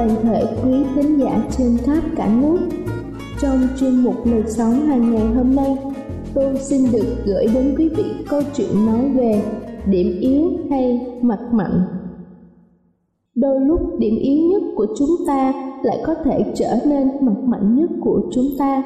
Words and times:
Toàn 0.00 0.16
thể 0.22 0.44
quý 0.64 0.84
khán 0.94 1.18
giả 1.18 1.42
trên 1.50 1.76
khắp 1.84 2.02
cả 2.16 2.28
nước. 2.42 2.58
Trong 3.40 3.58
chuyên 3.80 3.96
mục 3.96 4.14
Lời 4.24 4.42
Sống 4.46 4.72
hàng 4.72 5.14
ngày 5.14 5.26
hôm 5.26 5.56
nay, 5.56 5.76
tôi 6.34 6.56
xin 6.56 6.80
được 6.92 7.06
gửi 7.26 7.46
đến 7.54 7.74
quý 7.78 7.88
vị 7.88 8.04
câu 8.28 8.40
chuyện 8.54 8.86
nói 8.86 9.10
về 9.14 9.42
điểm 9.86 10.16
yếu 10.20 10.42
hay 10.70 11.06
mặt 11.22 11.38
mạnh. 11.52 11.80
Đôi 13.34 13.60
lúc 13.60 13.80
điểm 13.98 14.14
yếu 14.16 14.50
nhất 14.50 14.62
của 14.76 14.86
chúng 14.98 15.10
ta 15.26 15.52
lại 15.82 15.98
có 16.06 16.14
thể 16.24 16.52
trở 16.54 16.76
nên 16.86 17.08
mặt 17.20 17.36
mạnh 17.44 17.76
nhất 17.76 17.90
của 18.00 18.20
chúng 18.32 18.46
ta. 18.58 18.82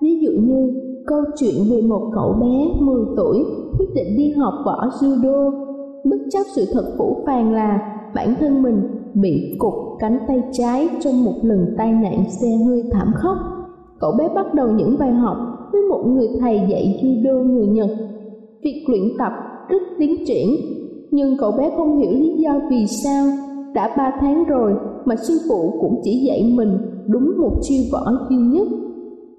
Ví 0.00 0.20
dụ 0.20 0.30
như 0.40 0.72
câu 1.06 1.22
chuyện 1.36 1.54
về 1.70 1.82
một 1.82 2.10
cậu 2.14 2.32
bé 2.32 2.80
10 2.80 3.04
tuổi 3.16 3.44
quyết 3.78 3.88
định 3.94 4.16
đi 4.16 4.32
học 4.32 4.54
võ 4.66 4.88
judo, 5.00 5.50
bất 6.04 6.18
chấp 6.30 6.42
sự 6.54 6.64
thật 6.72 6.94
phủ 6.98 7.22
phàng 7.26 7.52
là 7.52 7.78
bản 8.14 8.34
thân 8.40 8.62
mình 8.62 9.01
bị 9.14 9.56
cụt 9.58 9.74
cánh 9.98 10.18
tay 10.28 10.42
trái 10.52 10.88
trong 11.00 11.24
một 11.24 11.34
lần 11.42 11.74
tai 11.78 11.92
nạn 11.92 12.24
xe 12.28 12.48
hơi 12.66 12.82
thảm 12.92 13.12
khốc. 13.14 13.36
Cậu 14.00 14.12
bé 14.18 14.28
bắt 14.34 14.54
đầu 14.54 14.68
những 14.68 14.96
bài 14.98 15.12
học 15.12 15.36
với 15.72 15.82
một 15.82 16.04
người 16.06 16.28
thầy 16.40 16.60
dạy 16.68 17.00
judo 17.02 17.42
người 17.42 17.66
Nhật. 17.66 17.90
Việc 18.64 18.84
luyện 18.88 19.02
tập 19.18 19.32
rất 19.68 19.82
tiến 19.98 20.24
triển, 20.26 20.48
nhưng 21.10 21.36
cậu 21.38 21.52
bé 21.52 21.70
không 21.76 21.98
hiểu 21.98 22.10
lý 22.10 22.34
do 22.38 22.60
vì 22.70 22.86
sao 22.86 23.26
đã 23.74 23.94
ba 23.96 24.12
tháng 24.20 24.44
rồi 24.44 24.72
mà 25.04 25.16
sư 25.16 25.34
phụ 25.48 25.72
cũng 25.80 26.00
chỉ 26.04 26.24
dạy 26.26 26.52
mình 26.56 26.78
đúng 27.06 27.32
một 27.38 27.52
chiêu 27.60 27.82
võ 27.92 28.12
duy 28.30 28.36
nhất. 28.36 28.68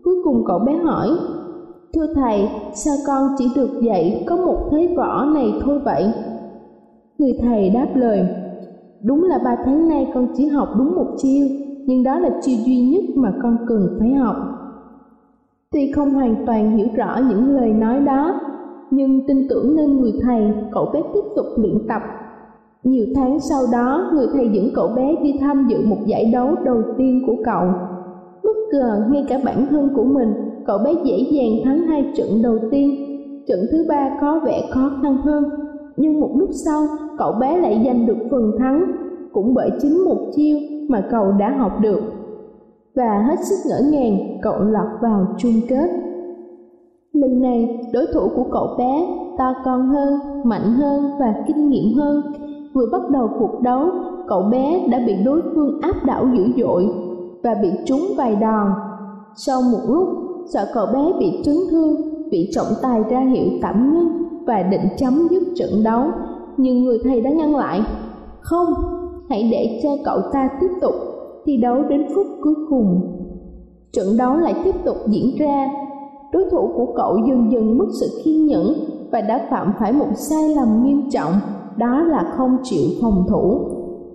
Cuối 0.03 0.15
cùng 0.23 0.43
cậu 0.47 0.59
bé 0.59 0.73
hỏi, 0.73 1.07
Thưa 1.93 2.13
thầy, 2.15 2.49
sao 2.73 2.95
con 3.07 3.29
chỉ 3.37 3.45
được 3.55 3.81
dạy 3.81 4.23
có 4.27 4.35
một 4.37 4.57
thế 4.71 4.93
võ 4.97 5.25
này 5.25 5.53
thôi 5.65 5.79
vậy? 5.85 6.05
Người 7.17 7.33
thầy 7.41 7.69
đáp 7.69 7.87
lời, 7.95 8.25
Đúng 9.03 9.23
là 9.23 9.37
ba 9.43 9.55
tháng 9.65 9.87
nay 9.87 10.11
con 10.13 10.27
chỉ 10.37 10.45
học 10.45 10.69
đúng 10.77 10.95
một 10.95 11.07
chiêu, 11.17 11.47
nhưng 11.85 12.03
đó 12.03 12.19
là 12.19 12.29
chiêu 12.41 12.55
duy 12.65 12.81
nhất 12.81 13.03
mà 13.15 13.33
con 13.43 13.57
cần 13.67 13.97
phải 13.99 14.13
học. 14.13 14.35
Tuy 15.71 15.91
không 15.91 16.13
hoàn 16.13 16.35
toàn 16.45 16.77
hiểu 16.77 16.87
rõ 16.95 17.19
những 17.29 17.55
lời 17.55 17.69
nói 17.69 17.99
đó, 17.99 18.41
nhưng 18.91 19.27
tin 19.27 19.47
tưởng 19.49 19.75
nên 19.75 20.01
người 20.01 20.13
thầy, 20.21 20.53
cậu 20.71 20.89
bé 20.93 21.01
tiếp 21.13 21.23
tục 21.35 21.45
luyện 21.57 21.87
tập. 21.87 22.01
Nhiều 22.83 23.05
tháng 23.15 23.39
sau 23.39 23.65
đó, 23.71 24.11
người 24.13 24.27
thầy 24.33 24.49
dẫn 24.49 24.69
cậu 24.75 24.87
bé 24.87 25.15
đi 25.23 25.37
tham 25.41 25.67
dự 25.69 25.77
một 25.85 25.97
giải 26.05 26.25
đấu 26.33 26.55
đầu 26.65 26.81
tiên 26.97 27.23
của 27.27 27.35
cậu. 27.45 27.63
Bất 28.43 28.55
ngờ, 28.71 29.07
ngay 29.11 29.25
cả 29.29 29.37
bản 29.45 29.65
thân 29.69 29.89
của 29.95 30.03
mình, 30.03 30.33
cậu 30.65 30.77
bé 30.77 30.93
dễ 31.03 31.17
dàng 31.31 31.51
thắng 31.63 31.87
hai 31.87 32.05
trận 32.15 32.41
đầu 32.41 32.59
tiên. 32.71 33.09
Trận 33.47 33.59
thứ 33.71 33.85
ba 33.89 34.17
có 34.21 34.39
vẻ 34.45 34.69
khó 34.71 34.91
khăn 35.01 35.17
hơn, 35.17 35.43
nhưng 35.97 36.19
một 36.19 36.29
lúc 36.35 36.49
sau, 36.65 36.87
cậu 37.17 37.31
bé 37.31 37.57
lại 37.57 37.83
giành 37.85 38.05
được 38.05 38.17
phần 38.31 38.51
thắng. 38.59 38.91
Cũng 39.33 39.53
bởi 39.53 39.69
chính 39.81 40.05
một 40.05 40.17
chiêu 40.35 40.57
mà 40.89 41.07
cậu 41.11 41.31
đã 41.31 41.49
học 41.57 41.71
được. 41.81 42.01
Và 42.95 43.25
hết 43.27 43.39
sức 43.39 43.55
ngỡ 43.69 43.91
ngàng, 43.91 44.39
cậu 44.41 44.59
lọt 44.59 44.87
vào 45.01 45.27
chung 45.37 45.61
kết. 45.69 45.89
Lần 47.13 47.41
này, 47.41 47.89
đối 47.93 48.07
thủ 48.13 48.21
của 48.35 48.45
cậu 48.51 48.67
bé 48.77 49.07
to 49.37 49.53
con 49.65 49.89
hơn, 49.89 50.19
mạnh 50.43 50.73
hơn 50.73 51.11
và 51.19 51.35
kinh 51.47 51.69
nghiệm 51.69 51.97
hơn. 51.97 52.21
Vừa 52.73 52.85
bắt 52.91 53.01
đầu 53.09 53.29
cuộc 53.39 53.61
đấu, 53.61 53.85
cậu 54.27 54.41
bé 54.41 54.87
đã 54.91 54.99
bị 55.07 55.15
đối 55.25 55.41
phương 55.55 55.81
áp 55.81 56.05
đảo 56.05 56.27
dữ 56.33 56.63
dội 56.63 56.87
và 57.43 57.55
bị 57.61 57.69
trúng 57.85 58.01
vài 58.17 58.35
đòn. 58.35 58.67
Sau 59.35 59.61
một 59.61 59.79
lúc, 59.87 60.07
sợ 60.45 60.65
cậu 60.73 60.85
bé 60.85 61.13
bị 61.19 61.41
chấn 61.45 61.55
thương, 61.71 61.95
bị 62.31 62.49
trọng 62.53 62.67
tài 62.81 63.03
ra 63.09 63.19
hiệu 63.19 63.47
tạm 63.61 63.93
ngưng 63.93 64.22
và 64.45 64.63
định 64.63 64.87
chấm 64.97 65.27
dứt 65.31 65.43
trận 65.55 65.83
đấu. 65.83 66.03
Nhưng 66.57 66.83
người 66.83 66.99
thầy 67.03 67.21
đã 67.21 67.29
ngăn 67.29 67.55
lại, 67.55 67.81
không, 68.39 68.73
hãy 69.29 69.49
để 69.51 69.79
cho 69.83 69.89
cậu 70.05 70.19
ta 70.33 70.49
tiếp 70.61 70.69
tục 70.81 70.93
thi 71.45 71.57
đấu 71.57 71.83
đến 71.89 72.05
phút 72.15 72.27
cuối 72.43 72.55
cùng. 72.69 73.01
Trận 73.91 74.17
đấu 74.17 74.37
lại 74.37 74.53
tiếp 74.63 74.75
tục 74.85 74.97
diễn 75.07 75.35
ra. 75.39 75.69
Đối 76.31 76.43
thủ 76.51 76.69
của 76.75 76.93
cậu 76.95 77.17
dần 77.27 77.51
dần 77.51 77.77
mất 77.77 77.85
sự 77.99 78.21
kiên 78.23 78.45
nhẫn 78.45 78.73
và 79.11 79.21
đã 79.21 79.47
phạm 79.49 79.73
phải 79.79 79.93
một 79.93 80.07
sai 80.15 80.55
lầm 80.55 80.83
nghiêm 80.83 81.09
trọng, 81.11 81.31
đó 81.77 82.01
là 82.01 82.33
không 82.37 82.57
chịu 82.63 82.89
phòng 83.01 83.25
thủ. 83.29 83.59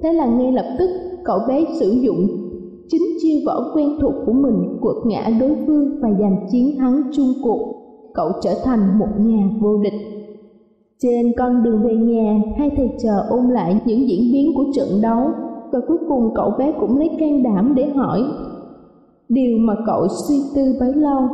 Thế 0.02 0.12
là 0.12 0.26
ngay 0.26 0.52
lập 0.52 0.76
tức, 0.78 0.90
cậu 1.24 1.38
bé 1.48 1.64
sử 1.80 1.90
dụng 1.90 2.26
chính 2.88 3.02
chiêu 3.22 3.40
võ 3.46 3.72
quen 3.74 3.98
thuộc 4.00 4.14
của 4.26 4.32
mình 4.32 4.78
quật 4.80 4.96
ngã 5.04 5.30
đối 5.40 5.56
phương 5.66 6.00
và 6.00 6.08
giành 6.20 6.46
chiến 6.52 6.78
thắng 6.78 7.02
chung 7.12 7.32
cuộc. 7.42 7.74
Cậu 8.14 8.28
trở 8.42 8.54
thành 8.64 8.98
một 8.98 9.08
nhà 9.18 9.48
vô 9.60 9.76
địch 9.76 10.17
trên 10.98 11.32
con 11.38 11.62
đường 11.62 11.82
về 11.82 11.94
nhà, 11.94 12.40
hai 12.58 12.70
thầy 12.76 12.90
trò 13.02 13.12
ôn 13.28 13.50
lại 13.50 13.80
những 13.84 14.08
diễn 14.08 14.32
biến 14.32 14.52
của 14.56 14.64
trận 14.74 14.88
đấu 15.02 15.30
và 15.72 15.80
cuối 15.88 15.98
cùng 16.08 16.30
cậu 16.34 16.50
bé 16.58 16.72
cũng 16.80 16.98
lấy 16.98 17.10
can 17.20 17.42
đảm 17.42 17.74
để 17.74 17.90
hỏi 17.90 18.22
điều 19.28 19.58
mà 19.58 19.74
cậu 19.86 20.08
suy 20.08 20.34
tư 20.54 20.74
bấy 20.80 20.92
lâu. 20.94 21.28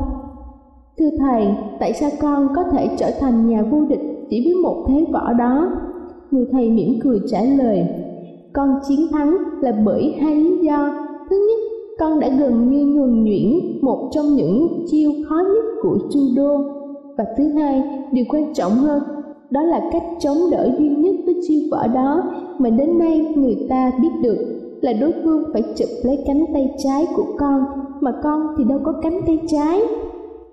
Thưa 0.98 1.10
thầy, 1.18 1.46
tại 1.80 1.92
sao 1.92 2.10
con 2.20 2.48
có 2.56 2.64
thể 2.72 2.88
trở 2.96 3.10
thành 3.20 3.48
nhà 3.48 3.62
vô 3.62 3.80
địch 3.88 4.26
chỉ 4.30 4.44
với 4.44 4.54
một 4.54 4.84
thế 4.88 5.06
võ 5.12 5.32
đó? 5.32 5.70
Người 6.30 6.46
thầy 6.52 6.70
mỉm 6.70 7.00
cười 7.02 7.20
trả 7.30 7.42
lời, 7.42 7.86
con 8.52 8.78
chiến 8.88 9.00
thắng 9.12 9.36
là 9.60 9.72
bởi 9.84 10.14
hai 10.20 10.34
lý 10.34 10.58
do. 10.62 10.90
Thứ 11.30 11.36
nhất, 11.36 11.60
con 11.98 12.20
đã 12.20 12.28
gần 12.28 12.70
như 12.70 12.86
nhuần 12.86 13.24
nhuyễn 13.24 13.60
một 13.82 14.08
trong 14.12 14.26
những 14.26 14.84
chiêu 14.86 15.12
khó 15.28 15.36
nhất 15.36 15.64
của 15.82 15.98
judo. 16.10 16.64
Và 17.16 17.24
thứ 17.36 17.48
hai, 17.48 17.82
điều 18.12 18.24
quan 18.28 18.54
trọng 18.54 18.72
hơn 18.72 19.02
đó 19.54 19.62
là 19.62 19.80
cách 19.92 20.02
chống 20.18 20.36
đỡ 20.50 20.70
duy 20.78 20.88
nhất 20.88 21.14
với 21.24 21.34
chiêu 21.48 21.60
võ 21.70 21.86
đó. 21.86 22.22
Mà 22.58 22.70
đến 22.70 22.98
nay 22.98 23.34
người 23.36 23.56
ta 23.68 23.92
biết 24.02 24.08
được 24.22 24.36
là 24.80 24.92
đối 24.92 25.12
phương 25.24 25.44
phải 25.52 25.62
chụp 25.76 25.88
lấy 26.02 26.18
cánh 26.26 26.44
tay 26.54 26.70
trái 26.78 27.06
của 27.16 27.26
con. 27.38 27.64
Mà 28.00 28.12
con 28.22 28.40
thì 28.58 28.64
đâu 28.64 28.78
có 28.84 28.92
cánh 29.02 29.20
tay 29.26 29.38
trái. 29.46 29.80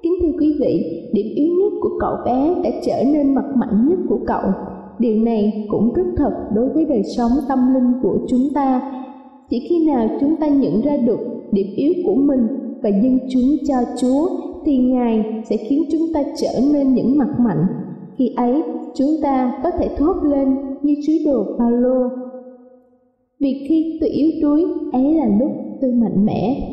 Kính 0.04 0.14
thưa 0.22 0.40
quý 0.40 0.56
vị 0.60 1.02
điểm 1.14 1.26
yếu 1.36 1.48
nhất 1.48 1.74
của 1.82 1.90
cậu 2.00 2.16
bé 2.26 2.56
đã 2.64 2.70
trở 2.86 3.04
nên 3.14 3.36
mặt 3.36 3.46
mạnh 3.56 3.88
nhất 3.90 4.00
của 4.10 4.20
cậu. 4.28 4.52
Điều 5.00 5.16
này 5.16 5.68
cũng 5.70 5.94
rất 5.94 6.06
thật 6.18 6.34
đối 6.56 6.70
với 6.70 6.86
đời 6.86 7.04
sống 7.18 7.32
tâm 7.50 7.74
linh 7.74 7.92
của 8.04 8.18
chúng 8.28 8.50
ta. 8.54 8.82
Chỉ 9.50 9.68
khi 9.70 9.88
nào 9.88 10.08
chúng 10.20 10.36
ta 10.36 10.48
nhận 10.48 10.82
ra 10.82 10.98
được 10.98 11.20
điểm 11.52 11.68
yếu 11.76 11.94
của 12.06 12.16
mình 12.16 12.48
và 12.84 12.90
dân 12.90 13.20
chúng 13.30 13.58
cho 13.68 13.76
Chúa 14.02 14.30
thì 14.66 14.78
Ngài 14.78 15.44
sẽ 15.50 15.58
khiến 15.58 15.84
chúng 15.92 16.14
ta 16.14 16.24
trở 16.42 16.60
nên 16.74 16.94
những 16.94 17.18
mặt 17.18 17.40
mạnh. 17.40 17.66
Khi 18.18 18.34
ấy, 18.36 18.64
chúng 18.96 19.10
ta 19.24 19.52
có 19.64 19.72
thể 19.80 19.96
thốt 19.98 20.16
lên 20.24 20.56
như 20.82 20.96
sứ 21.08 21.14
đồ 21.26 21.46
Phaolô. 21.58 22.10
Vì 23.40 23.66
khi 23.70 23.98
tôi 24.02 24.10
yếu 24.10 24.30
đuối, 24.42 24.66
ấy 24.94 25.14
là 25.14 25.26
lúc 25.40 25.52
tôi 25.82 25.92
mạnh 25.92 26.26
mẽ. 26.26 26.68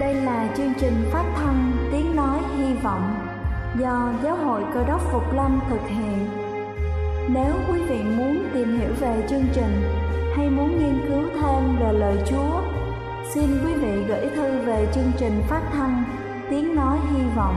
Đây 0.00 0.14
là 0.14 0.54
chương 0.56 0.72
trình 0.80 0.92
phát 1.12 1.32
thanh 1.36 1.72
Tiếng 1.92 2.16
Nói 2.16 2.38
Hy 2.58 2.74
Vọng 2.82 3.02
do 3.80 4.12
Giáo 4.24 4.36
hội 4.36 4.62
Cơ 4.74 4.84
đốc 4.88 5.00
Phục 5.12 5.22
Lâm 5.34 5.60
thực 5.70 5.88
hiện. 5.88 6.18
Nếu 7.34 7.52
quý 7.68 7.80
vị 7.88 7.98
muốn 8.18 8.36
tìm 8.54 8.68
hiểu 8.78 8.90
về 9.00 9.22
chương 9.28 9.44
trình 9.52 9.72
hay 10.34 10.50
muốn 10.50 10.68
nghiên 10.68 10.98
cứu 11.08 11.22
thêm 11.40 11.76
về 11.80 11.92
lời 11.92 12.16
Chúa, 12.26 12.60
xin 13.34 13.44
quý 13.64 13.72
vị 13.74 14.04
gửi 14.08 14.26
thư 14.36 14.58
về 14.66 14.86
chương 14.94 15.12
trình 15.18 15.32
phát 15.48 15.62
thanh 15.72 16.04
Tiếng 16.50 16.74
Nói 16.74 16.98
Hy 17.12 17.22
Vọng, 17.36 17.56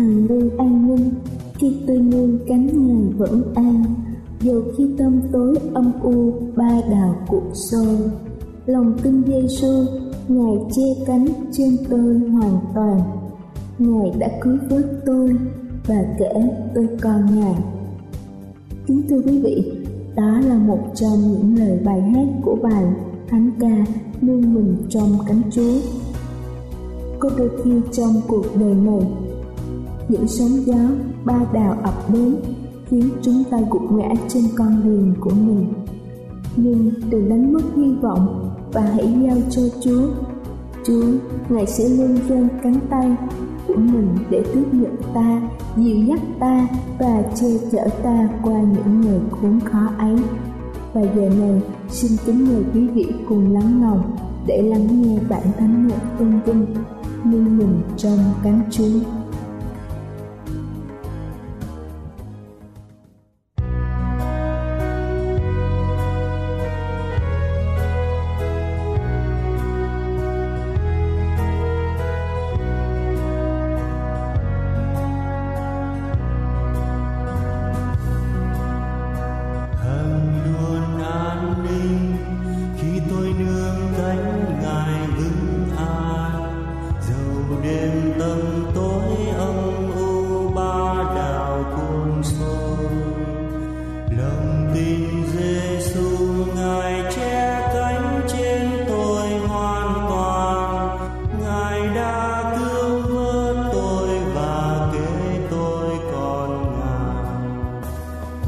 Hằng 0.00 0.26
lưu 0.28 0.50
an 0.58 0.86
ninh, 0.86 1.10
khi 1.54 1.76
tôi 1.86 1.98
nương 1.98 2.38
cánh 2.48 2.66
ngài 2.66 3.12
vẫn 3.18 3.42
an 3.54 3.84
dù 4.40 4.62
khi 4.76 4.90
tâm 4.98 5.20
tối 5.32 5.58
âm 5.74 5.92
u, 6.02 6.32
ba 6.56 6.80
đào 6.90 7.14
cuộc 7.28 7.42
sôi 7.54 7.98
lòng 8.66 8.96
tin 9.02 9.22
Giêsu 9.26 9.84
ngài 10.28 10.56
che 10.72 10.82
cánh 11.06 11.26
trên 11.52 11.76
tôi 11.90 12.18
hoàn 12.18 12.58
toàn. 12.74 13.00
Ngài 13.78 14.12
đã 14.18 14.28
cứu 14.40 14.56
vớt 14.70 14.84
tôi 15.06 15.36
và 15.86 16.04
kể 16.18 16.32
tôi 16.74 16.88
còn 17.00 17.40
ngài. 17.40 17.54
Kính 18.86 19.02
thưa 19.08 19.22
quý 19.26 19.40
vị, 19.40 19.72
đó 20.16 20.40
là 20.48 20.58
một 20.58 20.80
trong 20.94 21.18
những 21.32 21.58
lời 21.58 21.78
bài 21.84 22.00
hát 22.00 22.26
của 22.42 22.56
bài 22.62 22.84
thánh 23.28 23.50
ca 23.60 23.86
nương 24.20 24.54
mình 24.54 24.76
trong 24.88 25.18
cánh 25.26 25.42
chúa. 25.50 25.78
Có 27.18 27.30
đôi 27.38 27.50
khi 27.64 27.70
trong 27.92 28.20
cuộc 28.28 28.44
đời 28.60 28.74
này 28.74 29.06
những 30.10 30.28
sóng 30.28 30.66
gió, 30.66 30.78
ba 31.24 31.38
đào 31.52 31.76
ập 31.82 32.12
đến, 32.12 32.36
khiến 32.88 33.10
chúng 33.22 33.44
ta 33.50 33.58
gục 33.70 33.92
ngã 33.92 34.08
trên 34.28 34.42
con 34.56 34.82
đường 34.84 35.14
của 35.20 35.30
mình. 35.30 35.72
Nhưng 36.56 36.90
đừng 37.10 37.28
đánh 37.28 37.52
mất 37.52 37.62
hy 37.76 37.94
vọng 38.02 38.50
và 38.72 38.80
hãy 38.80 39.14
giao 39.24 39.36
cho 39.50 39.62
chúa. 39.84 40.08
Chúa, 40.86 41.04
ngài 41.48 41.66
sẽ 41.66 41.88
luôn 41.88 42.18
giơ 42.28 42.36
cánh 42.62 42.80
tay 42.90 43.16
của 43.68 43.76
mình 43.76 44.08
để 44.30 44.44
tiếp 44.54 44.64
nhận 44.72 44.96
ta, 45.14 45.42
dìu 45.76 45.96
dắt 46.06 46.20
ta 46.40 46.68
và 46.98 47.22
che 47.34 47.46
chở 47.72 47.88
ta 48.02 48.28
qua 48.42 48.60
những 48.60 49.00
ngày 49.00 49.20
khốn 49.30 49.60
khó 49.60 49.86
ấy. 49.98 50.16
Và 50.94 51.02
giờ 51.02 51.30
này, 51.40 51.62
xin 51.88 52.12
kính 52.26 52.48
mời 52.48 52.62
quý 52.74 52.88
vị 52.88 53.06
cùng 53.28 53.54
lắng 53.54 53.82
lòng 53.82 54.16
để 54.46 54.62
lắng 54.62 55.02
nghe 55.02 55.18
bản 55.28 55.42
thánh 55.58 55.88
nhạc 55.88 56.18
tôn 56.18 56.40
vinh, 56.46 56.66
nhưng 57.24 57.58
mình 57.58 57.80
trong 57.96 58.18
cánh 58.42 58.60
chúa. 58.70 59.19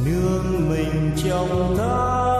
Nương 0.04 0.68
mình 0.70 1.10
trong 1.24 1.74
thang 1.78 2.31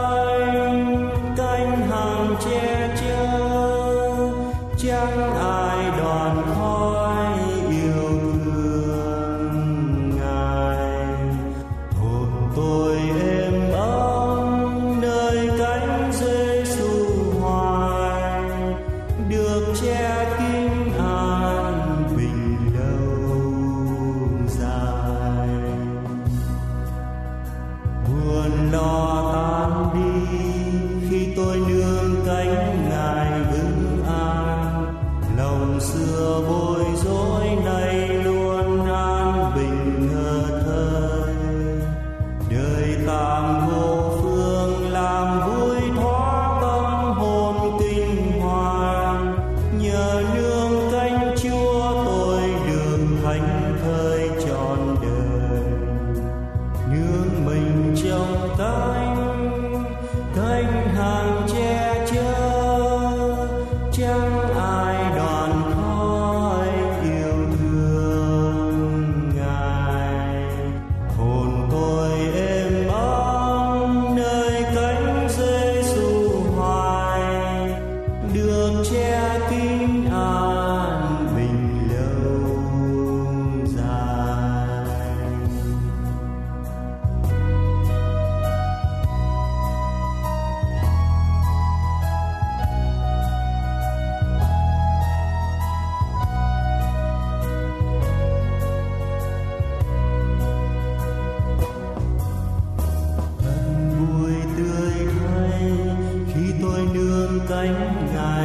che 107.63 107.69
tôi 108.13 108.42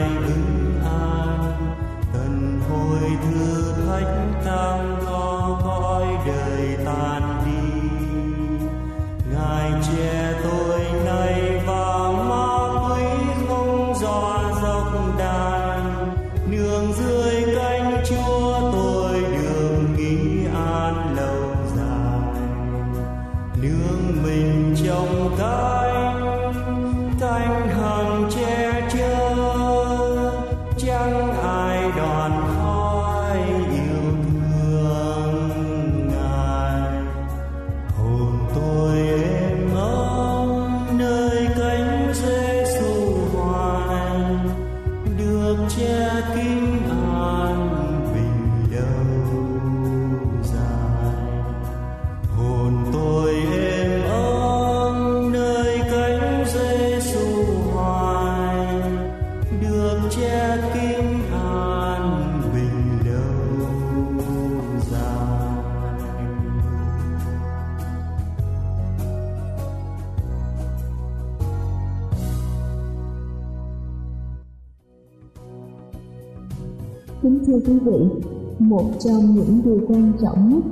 thưa 77.60 77.72
quý 77.72 77.78
vị, 77.78 78.24
một 78.58 78.84
trong 78.98 79.34
những 79.34 79.60
điều 79.64 79.80
quan 79.88 80.12
trọng 80.22 80.48
nhất 80.48 80.62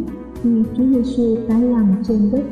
khi 0.43 0.63
Chúa 0.77 0.85
Giêsu 0.85 1.37
tái 1.49 1.63
lâm 1.63 1.95
trên 2.09 2.31
đất 2.33 2.43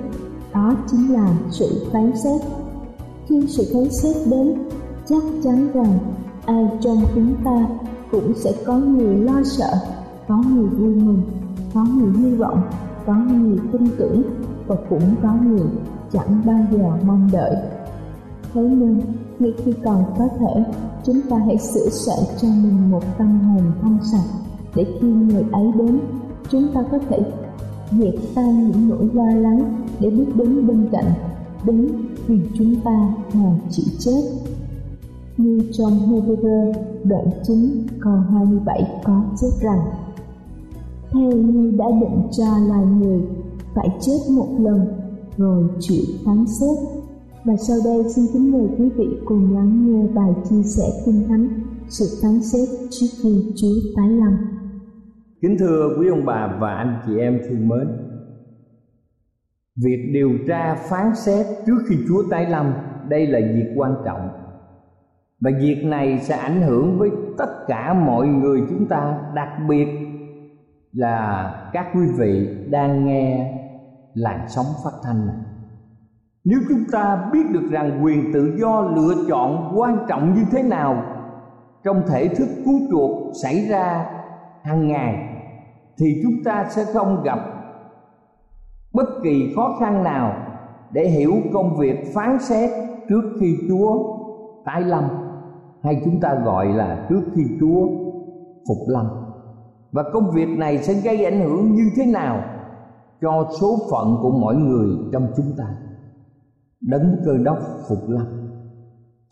đó 0.54 0.76
chính 0.90 1.12
là 1.12 1.36
sự 1.50 1.86
phán 1.92 2.12
xét. 2.24 2.40
Khi 3.28 3.46
sự 3.48 3.64
phán 3.72 3.90
xét 3.90 4.16
đến, 4.30 4.54
chắc 5.08 5.22
chắn 5.44 5.68
rằng 5.74 5.98
ai 6.46 6.64
trong 6.80 7.02
chúng 7.14 7.34
ta 7.44 7.68
cũng 8.10 8.34
sẽ 8.34 8.52
có 8.66 8.78
người 8.78 9.16
lo 9.16 9.42
sợ, 9.44 9.70
có 10.28 10.36
người 10.36 10.66
vui 10.66 10.94
mừng, 10.94 11.22
có 11.74 11.84
người 11.84 12.12
hy 12.18 12.34
vọng, 12.34 12.62
có 13.06 13.14
người 13.14 13.58
tin 13.72 13.82
tưởng 13.98 14.22
và 14.66 14.76
cũng 14.90 15.14
có 15.22 15.34
người 15.44 15.66
chẳng 16.12 16.42
bao 16.46 16.66
giờ 16.72 17.06
mong 17.06 17.28
đợi. 17.32 17.56
Thế 18.54 18.62
nên, 18.62 19.00
ngay 19.38 19.52
khi 19.64 19.72
còn 19.84 20.04
có 20.18 20.28
thể, 20.38 20.64
chúng 21.04 21.20
ta 21.30 21.38
hãy 21.38 21.58
sửa 21.58 21.88
soạn 21.88 22.18
cho 22.40 22.48
mình 22.48 22.90
một 22.90 23.02
tâm 23.18 23.40
hồn 23.40 23.62
trong 23.82 23.98
sạch 24.12 24.28
để 24.74 24.84
khi 25.00 25.08
người 25.08 25.44
ấy 25.52 25.72
đến, 25.78 26.00
chúng 26.50 26.68
ta 26.74 26.84
có 26.90 26.98
thể 27.08 27.18
dẹp 27.98 28.14
tan 28.34 28.70
những 28.70 28.88
nỗi 28.88 29.08
lo 29.12 29.40
lắng 29.40 29.86
để 30.00 30.10
bước 30.10 30.26
đến 30.34 30.66
bên 30.66 30.88
cạnh, 30.92 31.12
đến 31.64 31.88
vì 32.26 32.40
chúng 32.58 32.76
ta 32.80 33.14
mà 33.34 33.58
chịu 33.70 33.86
chết. 33.98 34.22
Như 35.36 35.58
trong 35.72 35.92
Hebrew 35.92 36.72
đoạn 37.04 37.24
9 37.42 37.86
câu 38.00 38.12
27 38.12 39.00
có 39.04 39.22
chép 39.40 39.48
rằng, 39.60 39.80
Theo 41.12 41.32
như 41.32 41.70
đã 41.70 41.84
định 42.00 42.28
cho 42.30 42.58
loài 42.68 42.86
người, 42.86 43.22
phải 43.74 43.88
chết 44.00 44.18
một 44.30 44.48
lần 44.58 44.80
rồi 45.36 45.64
chịu 45.80 46.04
phán 46.24 46.44
xét 46.46 47.03
và 47.44 47.56
sau 47.56 47.76
đây 47.84 48.04
xin 48.08 48.24
kính 48.32 48.52
mời 48.52 48.68
quý 48.78 48.90
vị 48.96 49.18
cùng 49.24 49.54
lắng 49.54 49.86
nghe 49.86 50.06
bài 50.14 50.34
chia 50.50 50.62
sẻ 50.62 50.84
kinh 51.06 51.28
thánh 51.28 51.48
sự 51.88 52.04
phán 52.22 52.42
xét 52.42 52.68
trước 52.90 53.06
khi 53.22 53.52
Chúa 53.56 53.92
tái 53.96 54.08
lâm. 54.08 54.36
Kính 55.42 55.56
thưa 55.58 55.96
quý 55.98 56.08
ông 56.08 56.24
bà 56.24 56.56
và 56.60 56.74
anh 56.74 57.00
chị 57.06 57.18
em 57.18 57.40
thương 57.48 57.68
mến, 57.68 57.88
việc 59.76 60.10
điều 60.12 60.30
tra 60.48 60.74
phán 60.74 61.14
xét 61.14 61.46
trước 61.66 61.78
khi 61.88 61.96
Chúa 62.08 62.22
tái 62.30 62.50
lâm 62.50 62.72
đây 63.08 63.26
là 63.26 63.38
việc 63.38 63.72
quan 63.76 63.94
trọng 64.04 64.28
và 65.40 65.50
việc 65.60 65.84
này 65.84 66.18
sẽ 66.22 66.36
ảnh 66.36 66.62
hưởng 66.62 66.98
với 66.98 67.10
tất 67.38 67.66
cả 67.66 67.94
mọi 67.94 68.26
người 68.26 68.60
chúng 68.68 68.86
ta 68.88 69.18
đặc 69.34 69.48
biệt 69.68 69.86
là 70.92 71.70
các 71.72 71.86
quý 71.94 72.06
vị 72.18 72.48
đang 72.70 73.06
nghe 73.06 73.54
làn 74.14 74.48
sóng 74.48 74.66
phát 74.84 74.90
thanh 75.04 75.26
này 75.26 75.36
nếu 76.44 76.58
chúng 76.68 76.84
ta 76.92 77.30
biết 77.32 77.42
được 77.50 77.68
rằng 77.70 78.04
quyền 78.04 78.32
tự 78.32 78.56
do 78.60 78.80
lựa 78.80 79.14
chọn 79.28 79.72
quan 79.76 79.98
trọng 80.08 80.34
như 80.34 80.42
thế 80.50 80.62
nào 80.62 81.02
trong 81.84 82.02
thể 82.08 82.28
thức 82.28 82.48
cứu 82.64 82.80
chuộc 82.90 83.32
xảy 83.42 83.66
ra 83.68 84.06
hàng 84.62 84.88
ngày, 84.88 85.28
thì 85.98 86.20
chúng 86.22 86.44
ta 86.44 86.66
sẽ 86.70 86.84
không 86.84 87.22
gặp 87.24 87.38
bất 88.92 89.06
kỳ 89.22 89.52
khó 89.56 89.76
khăn 89.80 90.04
nào 90.04 90.36
để 90.92 91.08
hiểu 91.08 91.32
công 91.52 91.76
việc 91.76 92.14
phán 92.14 92.38
xét 92.40 92.70
trước 93.08 93.22
khi 93.40 93.56
Chúa 93.68 94.16
tái 94.64 94.80
lâm, 94.80 95.04
hay 95.82 96.02
chúng 96.04 96.20
ta 96.20 96.34
gọi 96.34 96.66
là 96.66 97.06
trước 97.08 97.22
khi 97.34 97.42
Chúa 97.60 97.86
phục 98.68 98.78
lâm. 98.88 99.06
Và 99.92 100.02
công 100.12 100.30
việc 100.30 100.48
này 100.48 100.78
sẽ 100.78 100.94
gây 100.94 101.24
ảnh 101.24 101.40
hưởng 101.40 101.74
như 101.74 101.90
thế 101.96 102.06
nào 102.06 102.40
cho 103.20 103.46
số 103.60 103.76
phận 103.90 104.16
của 104.22 104.30
mọi 104.30 104.54
người 104.54 104.88
trong 105.12 105.26
chúng 105.36 105.52
ta? 105.58 105.64
Đấng 106.86 107.16
cơ 107.24 107.32
đốc 107.44 107.58
phục 107.88 107.98
lâm. 108.08 108.26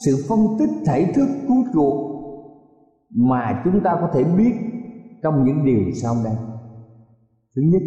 Sự 0.07 0.25
phân 0.29 0.39
tích 0.59 0.71
thể 0.87 1.13
thức 1.15 1.29
cứu 1.49 1.65
chuộc 1.75 2.13
mà 3.17 3.63
chúng 3.65 3.81
ta 3.85 3.99
có 4.01 4.09
thể 4.15 4.25
biết 4.25 4.53
trong 5.23 5.45
những 5.45 5.65
điều 5.65 5.93
sau 6.03 6.15
đây. 6.25 6.35
Thứ 7.57 7.63
nhất, 7.63 7.83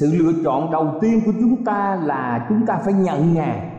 sự 0.00 0.06
lựa 0.18 0.32
chọn 0.44 0.70
đầu 0.70 0.86
tiên 1.00 1.20
của 1.26 1.32
chúng 1.40 1.64
ta 1.64 1.96
là 2.04 2.46
chúng 2.48 2.66
ta 2.66 2.80
phải 2.84 2.94
nhận 2.94 3.34
ngài 3.34 3.70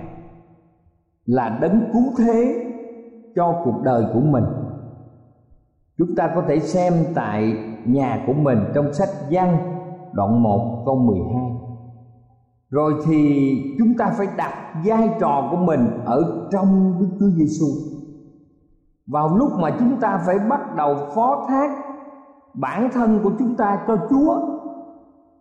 là 1.25 1.57
đấng 1.61 1.89
cứu 1.93 2.03
thế 2.17 2.65
cho 3.35 3.61
cuộc 3.65 3.81
đời 3.83 4.03
của 4.13 4.19
mình. 4.19 4.43
Chúng 5.97 6.15
ta 6.17 6.31
có 6.35 6.43
thể 6.47 6.59
xem 6.59 6.93
tại 7.15 7.53
nhà 7.85 8.23
của 8.27 8.33
mình 8.33 8.59
trong 8.75 8.93
sách 8.93 9.09
văn 9.31 9.57
đoạn 10.13 10.43
1 10.43 10.83
câu 10.85 10.95
12 10.95 11.54
rồi 12.75 12.93
thì 13.05 13.75
chúng 13.77 13.93
ta 13.97 14.13
phải 14.17 14.27
đặt 14.37 14.53
vai 14.85 15.09
trò 15.19 15.47
của 15.51 15.57
mình 15.57 15.87
ở 16.05 16.47
trong 16.51 16.95
Đức 16.99 17.07
Chúa 17.19 17.29
Giêsu. 17.37 17.65
Vào 19.07 19.37
lúc 19.37 19.51
mà 19.59 19.75
chúng 19.79 19.99
ta 19.99 20.19
phải 20.25 20.39
bắt 20.49 20.75
đầu 20.75 20.95
phó 21.15 21.45
thác 21.49 21.69
bản 22.53 22.89
thân 22.93 23.19
của 23.23 23.31
chúng 23.39 23.55
ta 23.55 23.83
cho 23.87 23.97
Chúa 24.09 24.39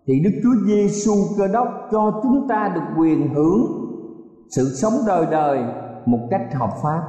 thì 0.06 0.20
Đức 0.24 0.30
Chúa 0.42 0.66
Giêsu 0.66 1.12
Cơ 1.38 1.48
đốc 1.48 1.68
cho 1.92 2.20
chúng 2.22 2.48
ta 2.48 2.72
được 2.74 3.00
quyền 3.00 3.34
hưởng 3.34 3.66
sự 4.50 4.64
sống 4.64 4.92
đời 5.06 5.26
đời 5.30 5.64
một 6.06 6.28
cách 6.30 6.54
hợp 6.54 6.70
pháp. 6.82 7.02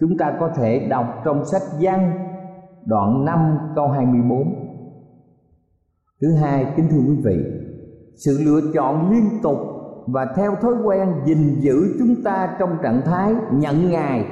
Chúng 0.00 0.16
ta 0.18 0.36
có 0.40 0.50
thể 0.56 0.86
đọc 0.88 1.06
trong 1.24 1.44
sách 1.44 1.62
Giăng 1.78 2.12
đoạn 2.84 3.24
5 3.24 3.58
câu 3.74 3.88
24. 3.88 4.54
Thứ 6.20 6.34
hai, 6.34 6.72
kính 6.76 6.88
thưa 6.90 7.00
quý 7.08 7.16
vị, 7.24 7.36
sự 8.16 8.38
lựa 8.44 8.60
chọn 8.74 9.10
liên 9.10 9.30
tục 9.42 9.58
và 10.06 10.26
theo 10.36 10.54
thói 10.62 10.74
quen 10.84 11.08
gìn 11.24 11.60
giữ 11.60 11.96
chúng 11.98 12.22
ta 12.24 12.56
trong 12.58 12.78
trạng 12.82 13.00
thái 13.04 13.34
nhận 13.52 13.90
ngài 13.90 14.26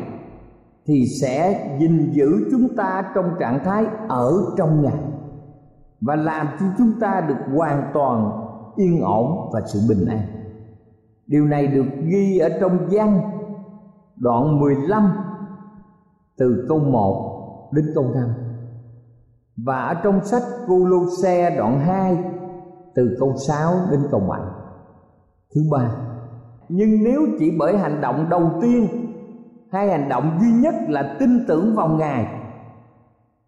thì 0.86 1.06
sẽ 1.20 1.68
gìn 1.80 2.12
giữ 2.12 2.48
chúng 2.50 2.76
ta 2.76 3.12
trong 3.14 3.30
trạng 3.40 3.64
thái 3.64 3.86
ở 4.08 4.32
trong 4.56 4.82
ngài 4.82 4.98
và 6.00 6.16
làm 6.16 6.46
cho 6.60 6.66
chúng 6.78 6.92
ta 7.00 7.24
được 7.28 7.56
hoàn 7.56 7.90
toàn 7.94 8.30
yên 8.76 9.00
ổn 9.00 9.50
và 9.52 9.60
sự 9.66 9.80
bình 9.88 10.06
an. 10.08 10.20
Điều 11.26 11.44
này 11.44 11.66
được 11.66 11.86
ghi 12.04 12.38
ở 12.38 12.48
trong 12.60 12.78
văn 12.90 13.20
đoạn 14.16 14.60
15 14.60 15.12
từ 16.36 16.66
câu 16.68 16.78
1 16.78 17.68
đến 17.72 17.84
câu 17.94 18.04
5 18.14 18.28
và 19.56 19.82
ở 19.82 19.94
trong 19.94 20.24
sách 20.24 20.42
Cô 20.66 20.86
Lô 20.86 20.98
Xe 21.22 21.56
đoạn 21.56 21.80
2 21.80 22.18
từ 22.94 23.16
câu 23.20 23.34
6 23.36 23.74
đến 23.90 24.00
câu 24.10 24.20
7 24.20 24.40
thứ 25.54 25.60
ba, 25.70 25.90
nhưng 26.68 27.04
nếu 27.04 27.20
chỉ 27.38 27.56
bởi 27.58 27.78
hành 27.78 28.00
động 28.00 28.26
đầu 28.30 28.50
tiên 28.62 28.88
hay 29.72 29.88
hành 29.88 30.08
động 30.08 30.38
duy 30.40 30.52
nhất 30.52 30.74
là 30.88 31.16
tin 31.18 31.44
tưởng 31.48 31.74
vào 31.74 31.88
ngài, 31.88 32.26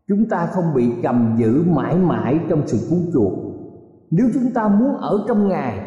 chúng 0.09 0.29
ta 0.31 0.47
không 0.47 0.75
bị 0.75 0.93
cầm 1.03 1.35
giữ 1.39 1.65
mãi 1.67 1.97
mãi 1.97 2.39
trong 2.49 2.63
sự 2.67 2.79
cứu 2.91 2.99
chuộc. 3.13 3.33
Nếu 4.11 4.27
chúng 4.35 4.53
ta 4.55 4.69
muốn 4.69 4.97
ở 4.97 5.25
trong 5.29 5.49
ngài 5.49 5.81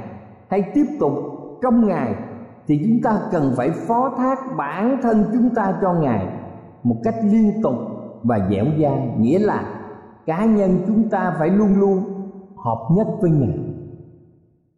hay 0.50 0.72
tiếp 0.74 0.86
tục 1.00 1.14
trong 1.62 1.88
ngài, 1.88 2.16
thì 2.68 2.80
chúng 2.88 3.02
ta 3.04 3.20
cần 3.32 3.54
phải 3.56 3.70
phó 3.72 4.14
thác 4.18 4.40
bản 4.58 5.00
thân 5.04 5.24
chúng 5.34 5.50
ta 5.56 5.78
cho 5.82 5.94
ngài 5.94 6.28
một 6.84 6.96
cách 7.04 7.16
liên 7.24 7.62
tục 7.64 7.76
và 8.24 8.48
dẻo 8.50 8.66
dai, 8.82 9.14
nghĩa 9.20 9.40
là 9.40 9.64
cá 10.26 10.46
nhân 10.46 10.78
chúng 10.88 11.10
ta 11.10 11.36
phải 11.40 11.50
luôn 11.50 11.80
luôn 11.80 12.19
hợp 12.64 12.88
nhất 12.96 13.08
với 13.22 13.32
Ngài. 13.32 13.60